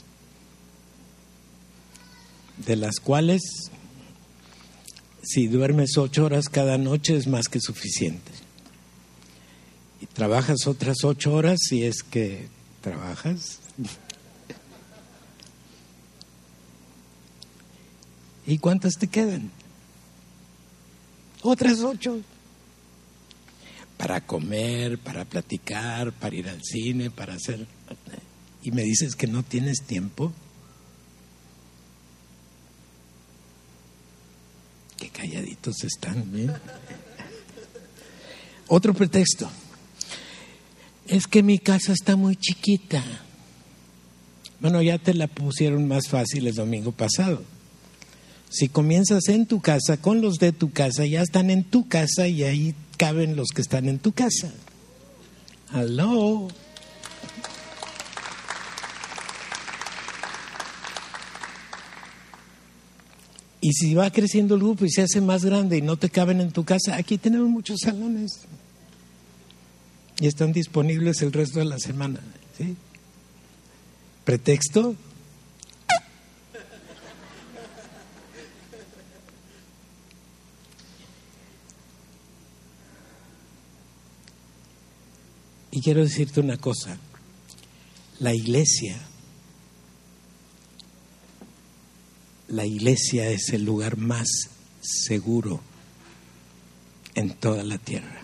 de 2.65 2.77
las 2.77 3.01
cuales 3.01 3.43
si 5.23 5.47
duermes 5.47 5.97
ocho 5.99 6.25
horas 6.25 6.49
cada 6.49 6.79
noche 6.79 7.17
es 7.17 7.27
más 7.27 7.49
que 7.49 7.61
suficiente. 7.61 8.31
Y 10.01 10.07
trabajas 10.07 10.67
otras 10.67 11.05
ocho 11.05 11.33
horas 11.33 11.61
si 11.63 11.85
es 11.85 12.03
que 12.03 12.49
trabajas. 12.81 13.61
¿Y 18.47 18.59
cuántas 18.59 18.95
te 18.95 19.07
quedan? 19.07 19.51
Otras 21.43 21.81
ocho. 21.81 22.21
Para 23.97 24.21
comer, 24.21 24.99
para 24.99 25.25
platicar, 25.25 26.13
para 26.13 26.35
ir 26.35 26.49
al 26.49 26.61
cine, 26.63 27.11
para 27.11 27.35
hacer... 27.35 27.67
Y 28.63 28.71
me 28.71 28.83
dices 28.83 29.15
que 29.15 29.27
no 29.27 29.43
tienes 29.43 29.83
tiempo. 29.85 30.33
Qué 34.97 35.09
calladitos 35.09 35.83
están. 35.85 36.31
¿eh? 36.37 36.53
Otro 38.69 38.95
pretexto. 38.95 39.51
Es 41.07 41.27
que 41.27 41.43
mi 41.43 41.59
casa 41.59 41.93
está 41.93 42.17
muy 42.17 42.37
chiquita. 42.37 43.03
Bueno, 44.61 44.81
ya 44.81 44.99
te 44.99 45.13
la 45.15 45.27
pusieron 45.27 45.89
más 45.89 46.09
fácil 46.09 46.47
el 46.47 46.55
domingo 46.55 46.93
pasado. 46.93 47.43
Si 48.53 48.69
comienzas 48.69 49.29
en 49.29 49.47
tu 49.47 49.63
casa, 49.63 49.97
con 49.97 50.21
los 50.21 50.37
de 50.37 50.53
tu 50.53 50.73
casa, 50.73 51.07
ya 51.07 51.23
están 51.23 51.49
en 51.49 51.65
tu 51.65 51.89
casa 51.89 52.29
y 52.29 52.45
ahí 52.45 52.75
caben 52.99 53.35
los 53.35 53.49
que 53.49 53.63
están 53.63 53.89
en 53.89 53.99
tu 53.99 54.13
casa. 54.13 54.53
Aló. 55.71 56.49
Y 63.63 63.73
si 63.73 63.95
va 63.95 64.11
creciendo 64.11 64.57
el 64.57 64.61
grupo 64.61 64.85
y 64.85 64.91
se 64.91 65.01
hace 65.01 65.23
más 65.23 65.47
grande 65.47 65.79
y 65.79 65.83
no 65.83 65.97
te 65.97 66.11
caben 66.11 66.43
en 66.43 66.53
tu 66.53 66.65
casa, 66.65 66.97
aquí 66.97 67.17
tenemos 67.17 67.49
muchos 67.49 67.79
salones. 67.81 68.41
Y 70.21 70.27
están 70.27 70.53
disponibles 70.53 71.23
el 71.23 71.33
resto 71.33 71.59
de 71.59 71.65
la 71.65 71.79
semana. 71.79 72.21
¿sí? 72.59 72.77
¿Pretexto? 74.25 74.95
Quiero 85.83 86.03
decirte 86.03 86.39
una 86.39 86.59
cosa, 86.59 86.97
la 88.21 88.33
iglesia, 88.33 89.01
la 92.47 92.65
iglesia 92.65 93.29
es 93.31 93.49
el 93.49 93.65
lugar 93.65 93.97
más 93.97 94.29
seguro 94.81 95.61
en 97.17 97.35
toda 97.35 97.65
la 97.65 97.79
tierra. 97.79 98.23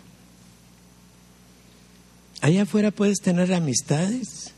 Allá 2.42 2.62
afuera 2.62 2.92
puedes 2.92 3.18
tener 3.18 3.52
amistades, 3.52 4.52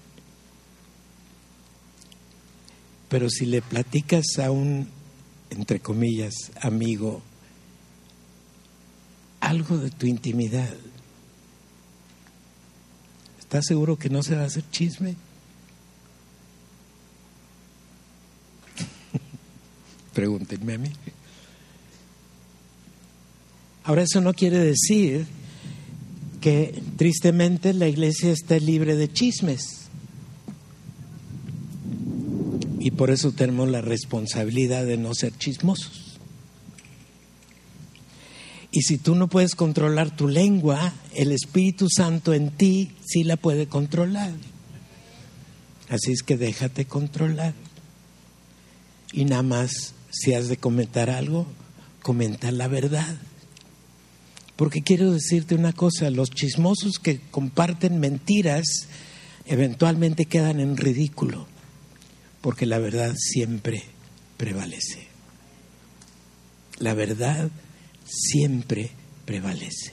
pero 3.09 3.31
si 3.31 3.47
le 3.47 3.63
platicas 3.63 4.39
a 4.39 4.51
un, 4.51 4.91
entre 5.49 5.81
comillas, 5.81 6.35
amigo, 6.61 7.23
algo 9.41 9.79
de 9.79 9.91
tu 9.91 10.07
intimidad, 10.07 10.75
¿Estás 13.51 13.67
seguro 13.67 13.99
que 13.99 14.09
no 14.09 14.23
se 14.23 14.37
va 14.37 14.43
a 14.43 14.47
hacer 14.47 14.63
chisme? 14.71 15.17
Pregúntenme 20.15 20.75
a 20.75 20.79
mí. 20.79 20.89
Ahora 23.83 24.03
eso 24.03 24.21
no 24.21 24.35
quiere 24.35 24.59
decir 24.59 25.27
que 26.41 26.81
tristemente 26.97 27.75
la 27.75 27.89
iglesia 27.89 28.31
esté 28.31 28.61
libre 28.61 28.95
de 28.95 29.13
chismes. 29.13 29.89
Y 32.79 32.93
por 32.93 33.11
eso 33.11 33.33
tenemos 33.33 33.69
la 33.69 33.81
responsabilidad 33.81 34.85
de 34.85 34.97
no 34.97 35.13
ser 35.13 35.37
chismosos. 35.37 36.10
Y 38.73 38.83
si 38.83 38.99
tú 38.99 39.15
no 39.15 39.29
puedes 39.29 39.55
controlar 39.55 40.15
tu 40.15 40.29
lengua, 40.29 40.93
el 41.15 41.33
Espíritu 41.33 41.89
Santo 41.89 42.33
en 42.33 42.51
ti 42.51 42.93
sí 43.05 43.25
la 43.25 43.37
puede 43.37 43.67
controlar. 43.67 44.33
Así 45.89 46.13
es 46.13 46.23
que 46.23 46.37
déjate 46.37 46.85
controlar. 46.85 47.55
Y 49.13 49.25
nada 49.25 49.43
más, 49.43 49.95
si 50.11 50.35
has 50.35 50.49
de 50.49 50.57
comentar 50.57 51.11
algo, 51.11 51.47
comenta 52.03 52.53
la 52.53 52.69
verdad. 52.69 53.17
Porque 54.55 54.83
quiero 54.83 55.11
decirte 55.11 55.57
una 55.57 55.73
cosa, 55.73 56.11
los 56.11 56.31
chismosos 56.31 56.99
que 56.99 57.21
comparten 57.31 57.99
mentiras 57.99 58.87
eventualmente 59.47 60.27
quedan 60.27 60.61
en 60.61 60.77
ridículo, 60.77 61.49
porque 62.41 62.67
la 62.67 62.79
verdad 62.79 63.15
siempre 63.17 63.83
prevalece. 64.37 65.09
La 66.79 66.95
verdad 66.95 67.51
siempre 68.11 68.91
prevalece. 69.25 69.93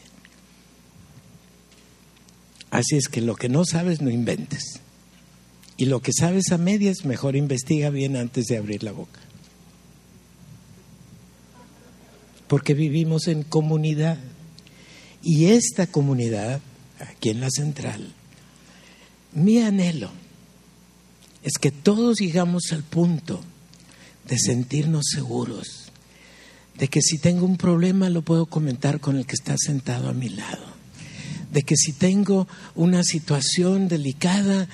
Así 2.71 2.97
es 2.97 3.07
que 3.07 3.21
lo 3.21 3.35
que 3.35 3.49
no 3.49 3.65
sabes 3.65 4.01
no 4.01 4.09
inventes. 4.09 4.81
Y 5.77 5.85
lo 5.85 6.01
que 6.01 6.11
sabes 6.11 6.51
a 6.51 6.57
medias, 6.57 7.05
mejor 7.05 7.35
investiga 7.35 7.89
bien 7.91 8.15
antes 8.15 8.45
de 8.45 8.57
abrir 8.57 8.83
la 8.83 8.91
boca. 8.91 9.19
Porque 12.47 12.73
vivimos 12.73 13.27
en 13.27 13.43
comunidad. 13.43 14.17
Y 15.21 15.45
esta 15.45 15.87
comunidad, 15.87 16.61
aquí 16.99 17.29
en 17.29 17.41
la 17.41 17.49
central, 17.51 18.13
mi 19.33 19.59
anhelo 19.59 20.09
es 21.43 21.53
que 21.59 21.71
todos 21.71 22.19
llegamos 22.19 22.71
al 22.71 22.83
punto 22.83 23.41
de 24.27 24.37
sentirnos 24.37 25.05
seguros 25.13 25.86
de 26.77 26.87
que 26.87 27.01
si 27.01 27.17
tengo 27.17 27.45
un 27.45 27.57
problema 27.57 28.09
lo 28.09 28.21
puedo 28.21 28.45
comentar 28.45 28.99
con 28.99 29.17
el 29.17 29.25
que 29.25 29.35
está 29.35 29.55
sentado 29.57 30.09
a 30.09 30.13
mi 30.13 30.29
lado, 30.29 30.65
de 31.51 31.63
que 31.63 31.75
si 31.75 31.93
tengo 31.93 32.47
una 32.75 33.03
situación 33.03 33.87
delicada 33.87 34.67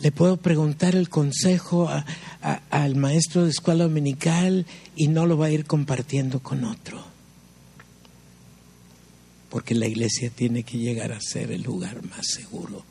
le 0.00 0.12
puedo 0.12 0.38
preguntar 0.38 0.94
el 0.94 1.10
consejo 1.10 1.90
al 2.70 2.96
maestro 2.96 3.44
de 3.44 3.50
escuela 3.50 3.84
dominical 3.84 4.64
y 4.96 5.08
no 5.08 5.26
lo 5.26 5.36
va 5.36 5.46
a 5.46 5.50
ir 5.50 5.66
compartiendo 5.66 6.40
con 6.40 6.64
otro. 6.64 7.04
Porque 9.50 9.74
la 9.74 9.86
iglesia 9.86 10.30
tiene 10.30 10.62
que 10.62 10.78
llegar 10.78 11.12
a 11.12 11.20
ser 11.20 11.52
el 11.52 11.62
lugar 11.62 12.02
más 12.02 12.26
seguro 12.28 12.82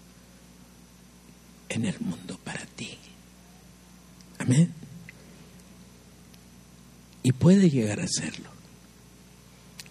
en 1.69 1.85
el 1.85 1.99
mundo 1.99 2.39
para 2.43 2.63
ti. 2.75 2.95
Amén 4.37 4.71
y 7.23 7.31
puede 7.31 7.69
llegar 7.69 7.99
a 7.99 8.07
serlo. 8.07 8.28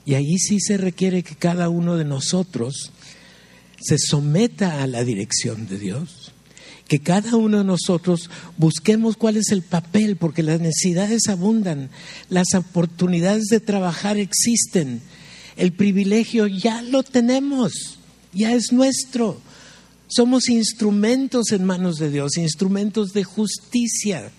Y 0.09 0.14
ahí 0.14 0.38
sí 0.38 0.59
se 0.59 0.79
requiere 0.79 1.23
que 1.23 1.37
cada 1.37 1.68
uno 1.68 1.99
de 1.99 2.07
nosotros 2.07 2.92
se 3.79 3.99
someta 3.99 4.83
a 4.83 4.87
la 4.87 5.05
dirección 5.05 5.68
de 5.68 5.79
Dios, 5.79 6.33
que 6.87 7.01
cada 7.01 7.37
uno 7.37 7.59
de 7.59 7.64
nosotros 7.64 8.31
busquemos 8.57 9.18
cuál 9.18 9.37
es 9.37 9.53
el 9.53 9.61
papel, 9.61 10.16
porque 10.16 10.42
las 10.42 10.62
necesidades 10.62 11.29
abundan, 11.29 11.90
las 12.31 12.55
oportunidades 12.55 13.49
de 13.51 13.61
trabajar 13.61 14.16
existen, 14.16 15.03
el 15.59 15.75
privilegio 15.75 16.47
ya 16.47 16.81
lo 16.81 17.03
tenemos, 17.03 17.99
ya 18.33 18.55
es 18.55 18.73
nuestro. 18.73 19.38
Somos 20.07 20.49
instrumentos 20.49 21.53
en 21.53 21.66
manos 21.66 21.99
de 21.99 22.11
Dios, 22.11 22.38
instrumentos 22.38 23.12
de 23.12 23.25
justicia. 23.25 24.33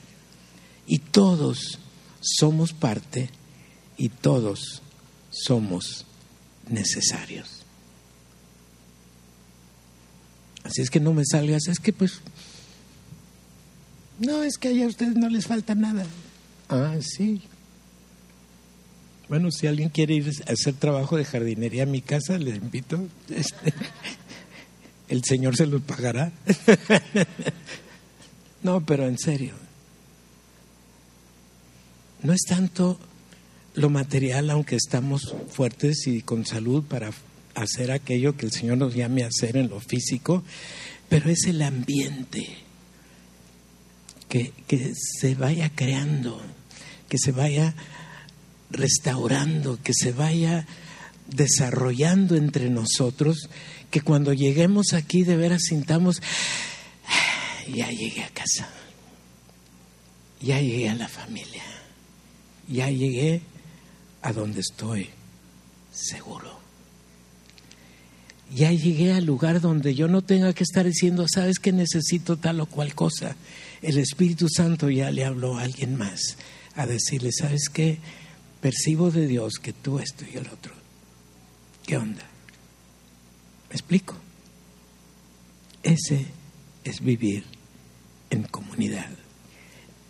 Y 0.88 0.98
todos 0.98 1.78
somos 2.22 2.74
parte 2.74 3.30
y 4.00 4.10
todos 4.10 4.82
somos 5.30 6.06
necesarios. 6.70 7.64
Así 10.64 10.82
es 10.82 10.90
que 10.90 11.00
no 11.00 11.14
me 11.14 11.24
salgas, 11.26 11.68
es 11.68 11.80
que 11.80 11.94
pues, 11.94 12.22
no, 14.20 14.44
es 14.44 14.58
que 14.58 14.84
a 14.84 14.88
ustedes 14.88 15.16
no 15.16 15.30
les 15.30 15.48
falta 15.48 15.76
nada. 15.76 16.06
Ah, 16.68 16.98
sí. 17.02 17.42
Bueno, 19.30 19.50
si 19.52 19.68
alguien 19.68 19.90
quiere 19.90 20.16
ir 20.16 20.32
a 20.48 20.52
hacer 20.52 20.74
trabajo 20.74 21.16
de 21.16 21.24
jardinería 21.24 21.84
a 21.84 21.86
mi 21.86 22.02
casa, 22.02 22.38
les 22.38 22.58
invito. 22.58 23.08
Este, 23.30 23.74
el 25.08 25.24
Señor 25.24 25.56
se 25.56 25.68
los 25.68 25.82
pagará. 25.82 26.32
no, 28.64 28.86
pero 28.86 29.08
en 29.08 29.18
serio. 29.18 29.54
No 32.24 32.34
es 32.34 32.42
tanto 32.48 33.00
lo 33.80 33.90
material, 33.90 34.50
aunque 34.50 34.76
estamos 34.76 35.34
fuertes 35.50 36.06
y 36.06 36.22
con 36.22 36.46
salud 36.46 36.84
para 36.84 37.12
hacer 37.56 37.92
aquello 37.92 38.36
que 38.36 38.46
el 38.46 38.52
Señor 38.52 38.78
nos 38.78 38.94
llame 38.94 39.24
a 39.24 39.28
hacer 39.28 39.56
en 39.56 39.70
lo 39.70 39.80
físico, 39.80 40.44
pero 41.08 41.30
es 41.30 41.46
el 41.46 41.62
ambiente 41.62 42.46
que, 44.28 44.52
que 44.68 44.92
se 44.94 45.34
vaya 45.36 45.72
creando, 45.74 46.42
que 47.08 47.18
se 47.18 47.32
vaya 47.32 47.74
restaurando, 48.70 49.80
que 49.82 49.94
se 49.94 50.12
vaya 50.12 50.68
desarrollando 51.28 52.36
entre 52.36 52.70
nosotros, 52.70 53.50
que 53.92 54.02
cuando 54.02 54.34
lleguemos 54.34 54.92
aquí 54.92 55.24
de 55.24 55.38
veras 55.38 55.62
sintamos, 55.70 56.22
ah, 57.08 57.64
ya 57.74 57.90
llegué 57.92 58.24
a 58.24 58.30
casa, 58.30 58.70
ya 60.42 60.60
llegué 60.60 60.90
a 60.90 60.96
la 60.96 61.08
familia, 61.08 61.64
ya 62.68 62.90
llegué 62.90 63.42
a 64.22 64.34
donde 64.34 64.62
estoy 64.62 65.10
seguro. 65.92 66.60
Ya 68.54 68.72
llegué 68.72 69.14
al 69.14 69.26
lugar 69.26 69.62
donde 69.62 69.94
yo 69.94 70.08
no 70.08 70.24
tenga 70.24 70.54
que 70.54 70.64
estar 70.64 70.86
diciendo, 70.86 71.26
sabes 71.32 71.60
que 71.60 71.72
necesito 71.72 72.38
tal 72.38 72.60
o 72.62 72.66
cual 72.66 72.96
cosa. 72.96 73.36
El 73.82 73.98
Espíritu 74.00 74.48
Santo 74.50 74.90
ya 74.90 75.12
le 75.12 75.24
habló 75.24 75.58
a 75.58 75.64
alguien 75.64 75.96
más 75.96 76.38
a 76.76 76.88
decirle, 76.88 77.32
sabes 77.32 77.70
qué, 77.70 78.00
percibo 78.62 79.12
de 79.12 79.28
Dios 79.28 79.56
que 79.62 79.74
tú 79.74 80.00
esto 80.00 80.26
y 80.32 80.38
el 80.38 80.48
otro. 80.48 80.74
¿Qué 81.86 81.98
onda? 81.98 82.24
¿Me 83.70 83.76
explico? 83.76 84.16
Ese 85.84 86.26
es 86.84 87.02
vivir 87.02 87.44
en 88.30 88.44
comunidad. 88.44 89.10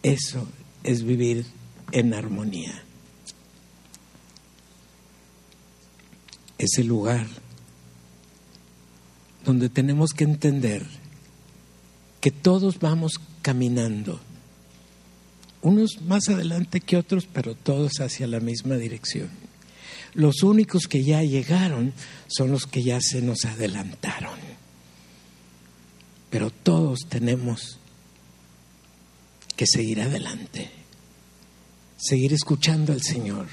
Eso 0.02 0.48
es 0.84 1.04
vivir 1.04 1.46
en 1.92 2.14
armonía. 2.14 2.84
Es 6.60 6.78
el 6.78 6.86
lugar 6.86 7.26
donde 9.44 9.70
tenemos 9.70 10.12
que 10.12 10.26
entender 10.26 10.86
que 12.22 12.30
todos 12.30 12.80
vamos 12.80 13.14
caminando, 13.42 14.20
unos 15.62 16.02
más 16.02 16.30
adelante 16.30 16.82
que 16.82 16.98
otros, 16.98 17.28
pero 17.32 17.56
todos 17.56 17.94
hacia 18.00 18.28
la 18.28 18.40
misma 18.40 18.76
dirección. 18.76 19.30
Los 20.14 20.44
únicos 20.44 20.88
que 20.88 21.04
ya 21.04 21.22
llegaron 21.24 21.94
son 22.28 22.52
los 22.52 22.66
que 22.66 22.84
ya 22.84 23.00
se 23.02 23.22
nos 23.22 23.46
adelantaron. 23.46 24.38
Pero 26.30 26.52
todos 26.52 27.00
tenemos 27.10 27.80
que 29.56 29.66
seguir 29.68 30.02
adelante, 30.02 30.70
seguir 31.98 32.34
escuchando 32.34 32.94
al 32.94 33.02
Señor, 33.02 33.48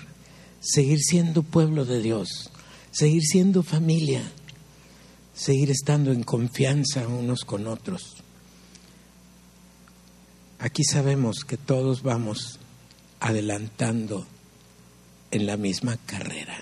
seguir 0.61 0.99
siendo 1.01 1.42
pueblo 1.42 1.85
de 1.85 2.01
Dios, 2.01 2.51
seguir 2.97 3.25
siendo 3.25 3.63
familia, 3.63 4.23
seguir 5.35 5.71
estando 5.71 6.13
en 6.13 6.23
confianza 6.23 7.07
unos 7.07 7.45
con 7.45 7.67
otros. 7.67 8.17
Aquí 10.59 10.83
sabemos 10.83 11.45
que 11.45 11.59
todos 11.59 12.03
vamos 12.03 12.59
adelantando 13.21 14.27
en 15.31 15.45
la 15.45 15.59
misma 15.59 15.99
carrera. 16.07 16.57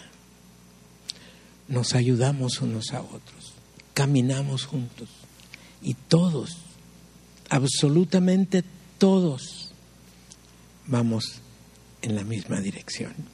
Nos 1.69 1.95
ayudamos 1.95 2.61
unos 2.61 2.93
a 2.95 3.03
otros, 3.03 3.55
caminamos 3.93 4.67
juntos 4.67 5.11
y 5.83 5.95
todos, 5.95 6.57
absolutamente 7.49 8.65
todos, 8.99 9.71
vamos 10.89 11.37
en 12.03 12.17
la 12.17 12.25
misma 12.25 12.61
dirección. 12.61 13.34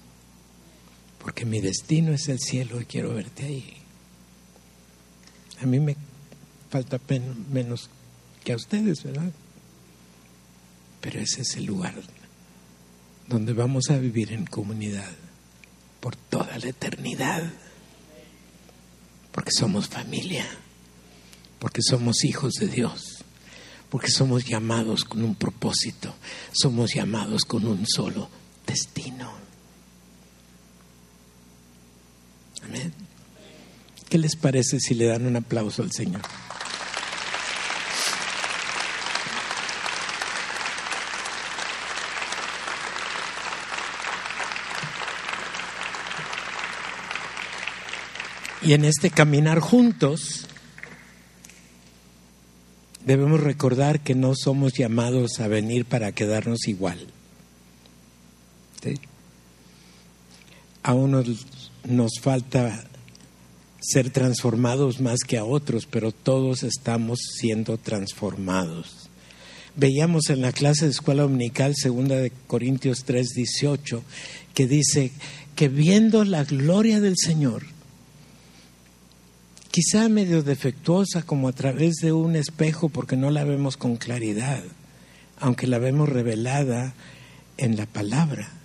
Porque 1.22 1.44
mi 1.44 1.60
destino 1.60 2.12
es 2.12 2.28
el 2.28 2.38
cielo 2.38 2.80
y 2.80 2.86
quiero 2.86 3.14
verte 3.14 3.44
ahí. 3.44 3.76
A 5.62 5.66
mí 5.66 5.78
me 5.78 5.96
falta 6.70 6.98
menos 7.52 7.90
que 8.42 8.52
a 8.52 8.56
ustedes, 8.56 9.02
¿verdad? 9.02 9.30
Pero 11.00 11.20
ese 11.20 11.42
es 11.42 11.56
el 11.56 11.66
lugar 11.66 11.94
donde 13.28 13.52
vamos 13.52 13.90
a 13.90 13.98
vivir 13.98 14.32
en 14.32 14.46
comunidad 14.46 15.10
por 16.00 16.16
toda 16.16 16.58
la 16.58 16.68
eternidad. 16.68 17.52
Porque 19.30 19.52
somos 19.52 19.88
familia, 19.88 20.44
porque 21.60 21.82
somos 21.82 22.24
hijos 22.24 22.54
de 22.54 22.66
Dios, 22.66 23.24
porque 23.88 24.10
somos 24.10 24.44
llamados 24.44 25.04
con 25.04 25.22
un 25.22 25.36
propósito, 25.36 26.14
somos 26.50 26.94
llamados 26.94 27.44
con 27.44 27.66
un 27.66 27.86
solo 27.86 28.28
destino. 28.66 29.49
Amén. 32.64 32.92
¿Qué 34.08 34.18
les 34.18 34.36
parece 34.36 34.80
si 34.80 34.94
le 34.94 35.06
dan 35.06 35.26
un 35.26 35.36
aplauso 35.36 35.82
al 35.82 35.92
Señor? 35.92 36.22
Y 48.62 48.74
en 48.74 48.84
este 48.84 49.10
caminar 49.10 49.58
juntos 49.58 50.46
debemos 53.04 53.40
recordar 53.40 54.00
que 54.00 54.14
no 54.14 54.34
somos 54.34 54.74
llamados 54.74 55.40
a 55.40 55.48
venir 55.48 55.86
para 55.86 56.12
quedarnos 56.12 56.68
igual. 56.68 57.06
A 60.82 60.94
unos 60.94 61.46
nos 61.84 62.20
falta 62.20 62.84
ser 63.80 64.10
transformados 64.10 65.00
más 65.00 65.20
que 65.20 65.38
a 65.38 65.44
otros, 65.44 65.86
pero 65.86 66.12
todos 66.12 66.62
estamos 66.62 67.20
siendo 67.38 67.78
transformados. 67.78 69.08
Veíamos 69.76 70.28
en 70.30 70.42
la 70.42 70.52
clase 70.52 70.84
de 70.84 70.90
escuela 70.90 71.22
dominical 71.22 71.74
segunda 71.74 72.16
de 72.16 72.32
Corintios 72.46 73.04
3:18 73.04 74.02
que 74.54 74.66
dice 74.66 75.12
que 75.56 75.68
viendo 75.68 76.24
la 76.24 76.44
gloria 76.44 77.00
del 77.00 77.14
Señor 77.16 77.62
quizá 79.70 80.08
medio 80.08 80.42
defectuosa 80.42 81.22
como 81.22 81.48
a 81.48 81.52
través 81.52 81.96
de 82.02 82.12
un 82.12 82.34
espejo 82.34 82.88
porque 82.88 83.16
no 83.16 83.30
la 83.30 83.44
vemos 83.44 83.76
con 83.76 83.96
claridad, 83.96 84.62
aunque 85.38 85.66
la 85.66 85.78
vemos 85.78 86.08
revelada 86.08 86.94
en 87.56 87.76
la 87.76 87.86
palabra. 87.86 88.59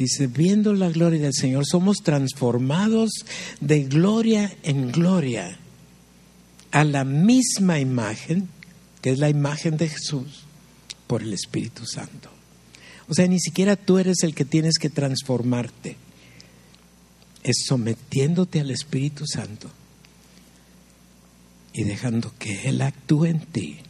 Dice, 0.00 0.28
viendo 0.28 0.72
la 0.72 0.88
gloria 0.88 1.20
del 1.20 1.34
Señor, 1.34 1.66
somos 1.66 1.98
transformados 1.98 3.10
de 3.60 3.84
gloria 3.84 4.50
en 4.62 4.90
gloria 4.90 5.58
a 6.70 6.84
la 6.84 7.04
misma 7.04 7.80
imagen, 7.80 8.48
que 9.02 9.10
es 9.10 9.18
la 9.18 9.28
imagen 9.28 9.76
de 9.76 9.90
Jesús, 9.90 10.44
por 11.06 11.20
el 11.22 11.34
Espíritu 11.34 11.84
Santo. 11.84 12.30
O 13.08 13.14
sea, 13.14 13.26
ni 13.26 13.38
siquiera 13.38 13.76
tú 13.76 13.98
eres 13.98 14.22
el 14.22 14.34
que 14.34 14.46
tienes 14.46 14.78
que 14.78 14.88
transformarte, 14.88 15.98
es 17.42 17.64
sometiéndote 17.66 18.60
al 18.60 18.70
Espíritu 18.70 19.26
Santo 19.26 19.70
y 21.74 21.84
dejando 21.84 22.32
que 22.38 22.70
Él 22.70 22.80
actúe 22.80 23.26
en 23.26 23.40
ti, 23.40 23.80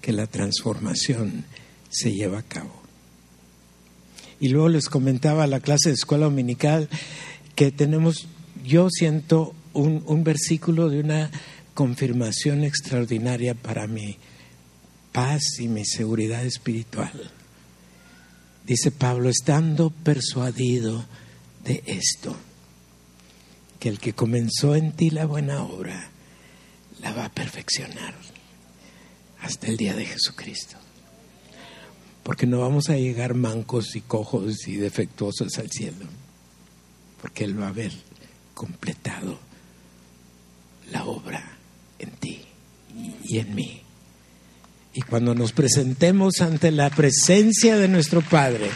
que 0.00 0.12
la 0.12 0.28
transformación 0.28 1.44
se 1.90 2.12
lleva 2.12 2.38
a 2.38 2.44
cabo. 2.44 2.85
Y 4.40 4.48
luego 4.48 4.68
les 4.68 4.88
comentaba 4.88 5.46
la 5.46 5.60
clase 5.60 5.88
de 5.88 5.94
escuela 5.94 6.26
dominical 6.26 6.88
que 7.54 7.72
tenemos, 7.72 8.26
yo 8.64 8.88
siento 8.90 9.54
un, 9.72 10.02
un 10.06 10.24
versículo 10.24 10.88
de 10.88 11.00
una 11.00 11.30
confirmación 11.74 12.64
extraordinaria 12.64 13.54
para 13.54 13.86
mi 13.86 14.16
paz 15.12 15.58
y 15.58 15.68
mi 15.68 15.84
seguridad 15.84 16.44
espiritual. 16.44 17.30
Dice 18.66 18.90
Pablo, 18.90 19.30
estando 19.30 19.90
persuadido 19.90 21.06
de 21.64 21.82
esto, 21.86 22.36
que 23.78 23.88
el 23.88 23.98
que 23.98 24.12
comenzó 24.12 24.74
en 24.74 24.92
ti 24.92 25.10
la 25.10 25.26
buena 25.26 25.62
obra, 25.62 26.10
la 27.00 27.12
va 27.12 27.26
a 27.26 27.32
perfeccionar 27.32 28.14
hasta 29.40 29.68
el 29.68 29.76
día 29.76 29.94
de 29.94 30.06
Jesucristo. 30.06 30.76
Porque 32.26 32.44
no 32.44 32.58
vamos 32.58 32.90
a 32.90 32.96
llegar 32.96 33.34
mancos 33.34 33.94
y 33.94 34.00
cojos 34.00 34.66
y 34.66 34.74
defectuosos 34.74 35.58
al 35.58 35.70
cielo, 35.70 36.06
porque 37.22 37.44
Él 37.44 37.56
va 37.56 37.66
a 37.66 37.68
haber 37.68 37.92
completado 38.52 39.38
la 40.90 41.04
obra 41.04 41.56
en 42.00 42.10
ti 42.10 42.42
y 43.22 43.38
en 43.38 43.54
mí. 43.54 43.80
Y 44.92 45.02
cuando 45.02 45.36
nos 45.36 45.52
presentemos 45.52 46.40
ante 46.40 46.72
la 46.72 46.90
presencia 46.90 47.76
de 47.76 47.86
nuestro 47.86 48.22
Padre, 48.22 48.70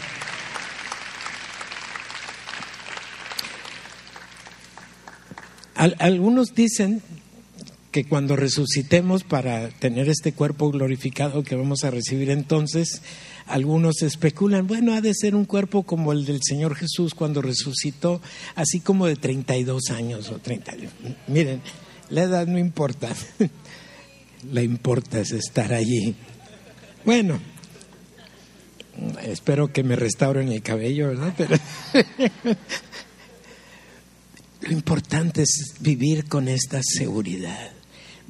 algunos 5.75 6.55
dicen 6.55 7.01
que 7.91 8.05
cuando 8.05 8.37
resucitemos 8.37 9.23
para 9.23 9.67
tener 9.69 10.07
este 10.07 10.31
cuerpo 10.31 10.71
glorificado 10.71 11.43
que 11.43 11.55
vamos 11.55 11.83
a 11.83 11.91
recibir 11.91 12.29
entonces, 12.29 13.01
algunos 13.51 14.01
especulan, 14.01 14.65
bueno, 14.65 14.93
ha 14.93 15.01
de 15.01 15.13
ser 15.13 15.35
un 15.35 15.45
cuerpo 15.45 15.83
como 15.83 16.13
el 16.13 16.25
del 16.25 16.39
Señor 16.41 16.75
Jesús 16.75 17.13
cuando 17.13 17.41
resucitó, 17.41 18.21
así 18.55 18.79
como 18.79 19.07
de 19.07 19.17
32 19.17 19.89
años 19.91 20.29
o 20.29 20.39
30 20.39 20.71
años. 20.71 20.91
Miren, 21.27 21.61
la 22.09 22.23
edad 22.23 22.47
no 22.47 22.57
importa, 22.57 23.09
la 24.51 24.61
importa 24.61 25.19
es 25.19 25.31
estar 25.31 25.73
allí. 25.73 26.15
Bueno, 27.03 27.39
espero 29.23 29.73
que 29.73 29.83
me 29.83 29.97
restauren 29.97 30.49
el 30.49 30.61
cabello, 30.61 31.09
¿verdad? 31.09 31.33
Pero 31.37 31.57
lo 34.61 34.71
importante 34.71 35.41
es 35.41 35.75
vivir 35.81 36.29
con 36.29 36.47
esta 36.47 36.79
seguridad 36.83 37.80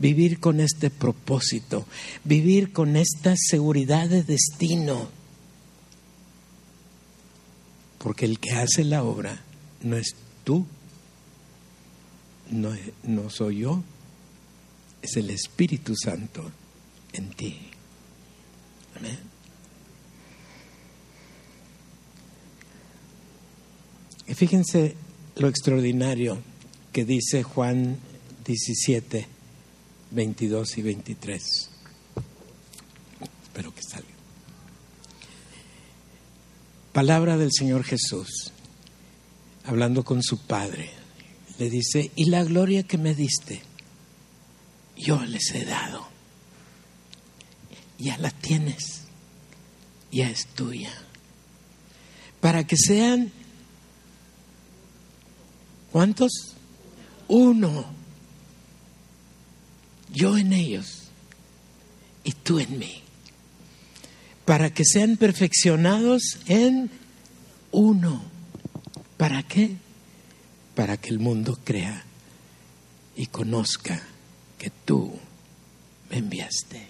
vivir 0.02 0.40
con 0.40 0.60
este 0.60 0.90
propósito, 0.90 1.86
vivir 2.24 2.74
con 2.74 2.98
esta 2.98 3.36
seguridad 3.38 4.10
de 4.10 4.24
destino. 4.24 5.08
Porque 8.00 8.26
el 8.26 8.40
que 8.40 8.52
hace 8.52 8.84
la 8.84 9.04
obra 9.04 9.40
no 9.84 9.96
es 9.96 10.16
tú, 10.44 10.66
no, 12.50 12.76
no 13.04 13.30
soy 13.30 13.60
yo, 13.60 13.84
es 15.04 15.16
el 15.18 15.30
Espíritu 15.30 15.94
Santo 15.96 16.52
en 17.14 17.30
ti. 17.30 17.60
Amén. 18.98 19.20
Y 24.28 24.34
fíjense 24.34 24.96
lo 25.36 25.48
extraordinario 25.48 26.40
que 26.92 27.06
dice 27.06 27.44
Juan 27.44 28.00
17 28.46 29.41
22 30.12 30.78
y 30.78 30.82
23. 30.82 31.70
Espero 33.44 33.74
que 33.74 33.82
salga. 33.82 34.08
Palabra 36.94 37.38
del 37.38 37.52
Señor 37.52 37.84
Jesús, 37.84 38.52
hablando 39.64 40.04
con 40.04 40.22
su 40.22 40.40
Padre, 40.40 40.92
le 41.58 41.70
dice, 41.70 42.12
y 42.16 42.26
la 42.26 42.44
gloria 42.44 42.84
que 42.84 42.98
me 42.98 43.16
diste, 43.16 43.62
yo 44.98 45.24
les 45.26 45.52
he 45.52 45.64
dado. 45.66 46.08
Ya 47.98 48.18
la 48.18 48.32
tienes, 48.32 49.04
ya 50.12 50.30
es 50.30 50.48
tuya. 50.48 50.92
Para 52.42 52.66
que 52.66 52.76
sean, 52.76 53.32
¿cuántos? 55.92 56.56
Uno 57.28 58.01
yo 60.12 60.38
en 60.38 60.54
ellos 60.54 61.04
y 62.24 62.34
tú 62.34 62.60
en 62.60 62.78
mí, 62.78 63.02
para 64.46 64.74
que 64.74 64.84
sean 64.86 65.18
perfeccionados 65.18 66.40
en 66.48 66.92
uno. 67.72 68.24
¿Para 69.18 69.44
qué? 69.44 69.76
Para 70.76 70.98
que 70.98 71.10
el 71.10 71.20
mundo 71.20 71.60
crea 71.64 72.04
y 73.16 73.28
conozca 73.28 74.02
que 74.58 74.70
tú 74.70 75.14
me 76.10 76.18
enviaste. 76.18 76.88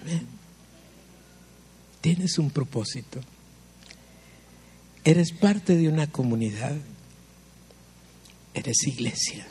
Amén. 0.00 0.26
Tienes 2.00 2.38
un 2.38 2.50
propósito. 2.50 3.20
Eres 5.04 5.32
parte 5.32 5.76
de 5.76 5.88
una 5.88 6.06
comunidad. 6.06 6.76
Eres 8.54 8.86
iglesia. 8.86 9.46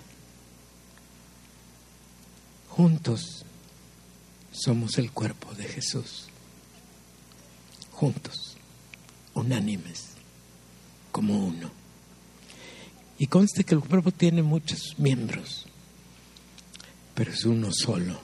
Juntos 2.76 3.46
somos 4.52 4.98
el 4.98 5.10
cuerpo 5.10 5.54
de 5.54 5.64
Jesús. 5.64 6.26
Juntos, 7.94 8.58
unánimes, 9.34 10.10
como 11.14 11.46
uno. 11.46 11.72
Y 13.18 13.28
conste 13.28 13.64
que 13.64 13.76
el 13.76 13.80
cuerpo 13.80 14.12
tiene 14.12 14.44
muchos 14.44 14.96
miembros, 14.98 15.68
pero 17.14 17.32
es 17.32 17.46
uno 17.46 17.70
solo, 17.72 18.20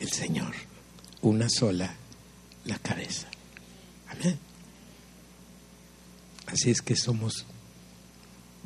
el 0.00 0.10
Señor. 0.10 0.52
Una 1.20 1.48
sola, 1.48 1.94
la 2.64 2.78
cabeza. 2.80 3.28
Amén. 4.08 4.36
Así 6.46 6.72
es 6.72 6.82
que 6.82 6.96
somos 6.96 7.46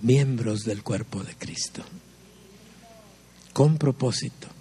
miembros 0.00 0.64
del 0.64 0.82
cuerpo 0.82 1.22
de 1.22 1.36
Cristo, 1.36 1.84
con 3.52 3.76
propósito 3.76 4.56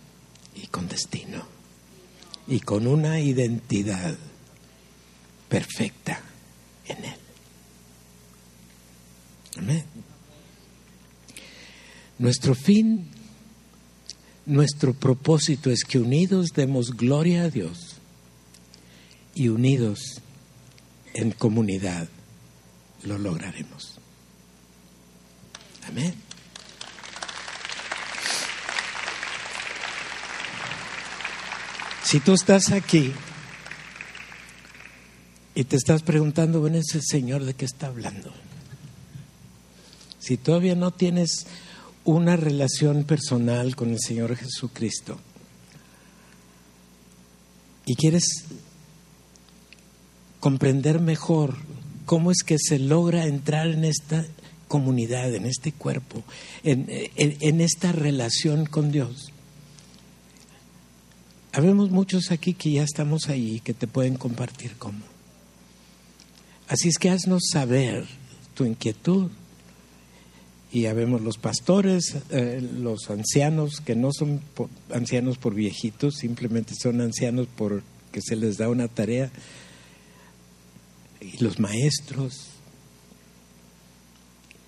y 0.56 0.68
con 0.68 0.88
destino 0.88 1.43
y 2.47 2.60
con 2.60 2.88
una 2.88 3.20
identidad 3.20 4.16
perfecta 5.49 6.22
en 6.88 7.06
Él. 7.06 7.16
Amén. 9.58 9.84
Nuestro 12.18 12.56
fin, 12.56 13.08
nuestro 14.45 14.93
propósito 14.93 15.70
es 15.70 15.84
que 15.84 15.99
unidos 15.99 16.49
demos 16.53 16.91
gloria 16.95 17.43
a 17.43 17.49
Dios 17.49 17.95
y 19.34 19.49
unidos 19.49 20.22
en 21.14 21.32
comunidad 21.32 22.08
lo 23.03 23.18
lograremos. 23.18 23.99
Amén. 25.88 26.24
Si 32.06 32.20
tú 32.20 32.34
estás 32.34 32.72
aquí 32.72 33.12
y 35.56 35.64
te 35.64 35.76
estás 35.76 36.03
preguntando, 36.03 36.60
bueno, 36.60 36.78
ese 36.78 37.01
Señor 37.01 37.43
de 37.43 37.56
qué 37.56 37.66
está 37.66 37.88
hablando. 37.88 38.32
Si 40.20 40.38
todavía 40.38 40.76
no 40.76 40.91
tienes 40.91 41.47
una 42.03 42.36
relación 42.36 43.06
personal 43.06 43.76
con 43.76 43.89
el 43.89 43.99
Señor 43.99 44.36
Jesucristo 44.36 45.18
y 47.88 47.95
quieres 47.95 48.43
comprender 50.39 50.99
mejor 50.99 51.56
cómo 52.06 52.30
es 52.30 52.43
que 52.43 52.58
se 52.60 52.78
logra 52.78 53.26
entrar 53.26 53.66
en 53.66 53.84
esta 53.84 54.28
comunidad, 54.68 55.34
en 55.34 55.47
este 55.47 55.72
cuerpo, 55.72 56.24
en, 56.64 56.86
en 57.16 57.62
esta 57.62 57.91
relación 57.91 58.68
con 58.68 58.91
Dios, 58.91 59.32
Habemos 61.56 61.89
muchos 61.89 62.32
aquí 62.32 62.53
que 62.53 62.70
ya 62.70 62.84
estamos 62.84 63.30
ahí, 63.30 63.62
que 63.62 63.74
te 63.74 63.88
pueden 63.88 64.16
compartir 64.16 64.76
cómo. 64.78 64.99
Así 66.68 66.89
es 66.89 66.97
que 66.97 67.10
haznos 67.10 67.43
saber 67.49 68.03
tu 68.56 68.66
inquietud. 68.66 69.32
Y 70.74 70.88
habemos 70.88 71.22
los 71.22 71.38
pastores, 71.38 72.18
eh, 72.32 72.60
los 72.78 73.10
ancianos, 73.10 73.80
que 73.80 73.95
no 73.95 74.12
son 74.12 74.41
ancianos 74.93 75.38
por 75.38 75.53
viejitos, 75.53 76.16
simplemente 76.16 76.74
son 76.76 76.99
ancianos 76.99 77.47
porque 77.56 78.20
se 78.20 78.36
les 78.36 78.58
da 78.58 78.68
una 78.68 78.89
tarea. 78.89 79.32
Y 81.22 81.41
los 81.41 81.58
maestros. 81.58 82.47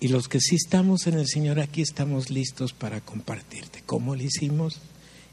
Y 0.00 0.08
los 0.08 0.26
que 0.28 0.40
sí 0.40 0.56
estamos 0.56 1.06
en 1.06 1.18
el 1.18 1.28
Señor 1.28 1.60
aquí 1.60 1.82
estamos 1.82 2.30
listos 2.30 2.72
para 2.72 3.02
compartirte 3.02 3.82
cómo 3.84 4.16
lo 4.16 4.22
hicimos 4.22 4.80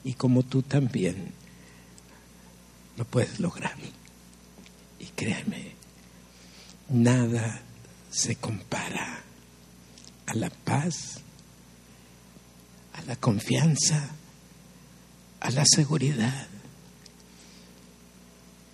y 0.04 0.16
cómo 0.16 0.44
tú 0.44 0.62
también 0.62 1.45
lo 2.98 3.06
puedes 3.06 3.40
lograr. 3.40 3.76
Y 5.00 5.06
créeme, 5.08 5.74
nada 6.90 7.62
se 8.10 8.36
compara 8.36 9.24
a 10.26 10.34
la 10.34 10.50
paz, 10.50 11.22
a 12.94 13.02
la 13.04 13.16
confianza, 13.16 14.10
a 15.40 15.52
la 15.52 15.64
seguridad, 15.66 16.48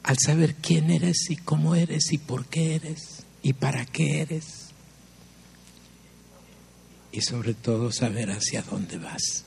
al 0.04 0.18
saber 0.20 0.56
quién 0.56 0.92
eres 0.92 1.30
y 1.30 1.38
cómo 1.38 1.76
eres 1.76 2.12
y 2.12 2.18
por 2.18 2.46
qué 2.46 2.76
eres 2.76 3.24
y 3.44 3.54
para 3.54 3.86
qué 3.86 4.22
eres. 4.22 4.68
Y 7.12 7.22
sobre 7.22 7.54
todo 7.54 7.92
saber 7.92 8.30
hacia 8.30 8.62
dónde 8.62 8.98
vas. 8.98 9.44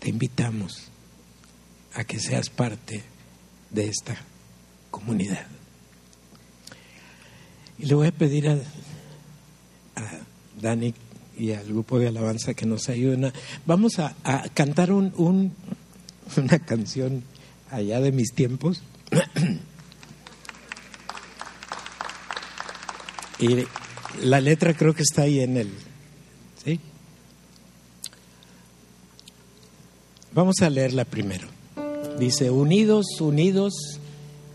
Te 0.00 0.08
invitamos 0.08 0.90
a 1.94 2.04
que 2.04 2.18
seas 2.20 2.50
parte 2.50 3.02
de 3.70 3.86
esta 3.88 4.16
comunidad. 4.90 5.46
Y 7.78 7.86
le 7.86 7.94
voy 7.94 8.08
a 8.08 8.12
pedir 8.12 8.48
a, 8.48 8.52
a 9.96 10.10
Dani 10.60 10.94
y 11.38 11.52
al 11.52 11.64
grupo 11.66 11.98
de 11.98 12.08
alabanza 12.08 12.52
que 12.54 12.66
nos 12.66 12.88
ayuden. 12.88 13.32
vamos 13.66 13.98
a, 13.98 14.14
a 14.24 14.48
cantar 14.50 14.92
un, 14.92 15.12
un- 15.16 15.54
una 16.36 16.58
canción 16.58 17.24
allá 17.70 18.00
de 18.00 18.12
mis 18.12 18.32
tiempos. 18.34 18.82
y 23.38 23.64
la 24.22 24.40
letra 24.40 24.74
creo 24.74 24.94
que 24.94 25.02
está 25.02 25.22
ahí 25.22 25.40
en 25.40 25.56
el... 25.56 25.70
¿Sí? 26.64 26.78
Vamos 30.32 30.56
a 30.60 30.68
leerla 30.70 31.04
primero. 31.04 31.48
Dice, 32.20 32.50
unidos, 32.50 33.06
unidos, 33.18 33.98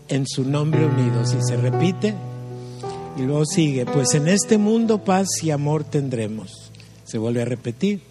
en 0.08 0.24
su 0.28 0.44
nombre 0.44 0.86
unidos. 0.86 1.34
Y 1.34 1.42
se 1.42 1.56
repite. 1.56 2.14
Y 3.18 3.22
luego 3.22 3.44
sigue, 3.44 3.84
pues 3.86 4.14
en 4.14 4.28
este 4.28 4.56
mundo 4.56 5.02
paz 5.02 5.26
y 5.42 5.50
amor 5.50 5.82
tendremos. 5.82 6.70
Se 7.04 7.18
vuelve 7.18 7.42
a 7.42 7.44
repetir. 7.44 8.02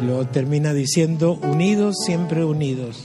Y 0.00 0.04
luego 0.04 0.26
termina 0.28 0.72
diciendo, 0.72 1.40
unidos, 1.42 1.96
siempre 2.06 2.44
unidos, 2.44 3.02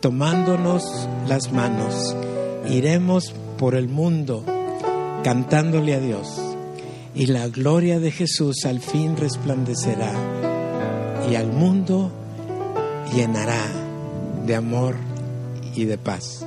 tomándonos 0.00 0.84
las 1.28 1.52
manos, 1.52 2.16
iremos 2.70 3.34
por 3.58 3.74
el 3.74 3.88
mundo 3.88 4.44
cantándole 5.22 5.94
a 5.94 6.00
Dios. 6.00 6.26
Y 7.14 7.26
la 7.26 7.48
gloria 7.48 8.00
de 8.00 8.12
Jesús 8.12 8.64
al 8.64 8.80
fin 8.80 9.16
resplandecerá 9.18 10.12
y 11.30 11.34
al 11.34 11.52
mundo 11.52 12.12
llenará 13.14 13.66
de 14.46 14.54
amor 14.54 15.07
y 15.82 15.84
de 15.86 15.98
paz. 15.98 16.44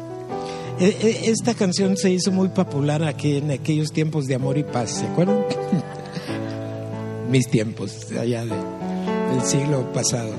E- 0.79 0.97
e- 1.01 1.29
Esta 1.31 1.53
canción 1.53 1.95
se 1.97 2.09
hizo 2.11 2.31
muy 2.31 2.49
popular 2.49 3.03
aquí 3.03 3.37
en 3.37 3.51
aquellos 3.51 3.91
tiempos 3.91 4.25
de 4.27 4.35
amor 4.35 4.57
y 4.57 4.63
paz, 4.63 4.91
¿se 4.99 5.05
acuerdan? 5.05 5.43
Mis 7.29 7.47
tiempos, 7.47 8.07
allá 8.19 8.43
de- 8.45 8.51
del 8.51 9.41
siglo 9.45 9.91
pasado. 9.93 10.33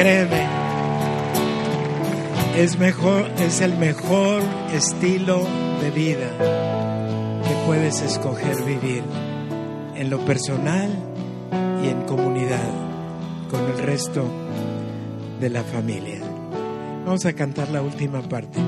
Créeme, 0.00 0.46
es 2.56 2.78
mejor, 2.78 3.30
es 3.38 3.60
el 3.60 3.76
mejor 3.76 4.40
estilo 4.72 5.46
de 5.82 5.90
vida 5.90 6.30
que 7.46 7.66
puedes 7.66 8.00
escoger 8.00 8.62
vivir 8.64 9.02
en 9.94 10.08
lo 10.08 10.24
personal 10.24 10.88
y 11.84 11.88
en 11.88 12.00
comunidad 12.06 12.70
con 13.50 13.60
el 13.66 13.78
resto 13.78 14.24
de 15.38 15.50
la 15.50 15.62
familia. 15.62 16.20
Vamos 17.04 17.26
a 17.26 17.34
cantar 17.34 17.68
la 17.68 17.82
última 17.82 18.22
parte. 18.22 18.58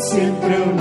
Unidos, 0.00 0.08
siempre 0.08 0.79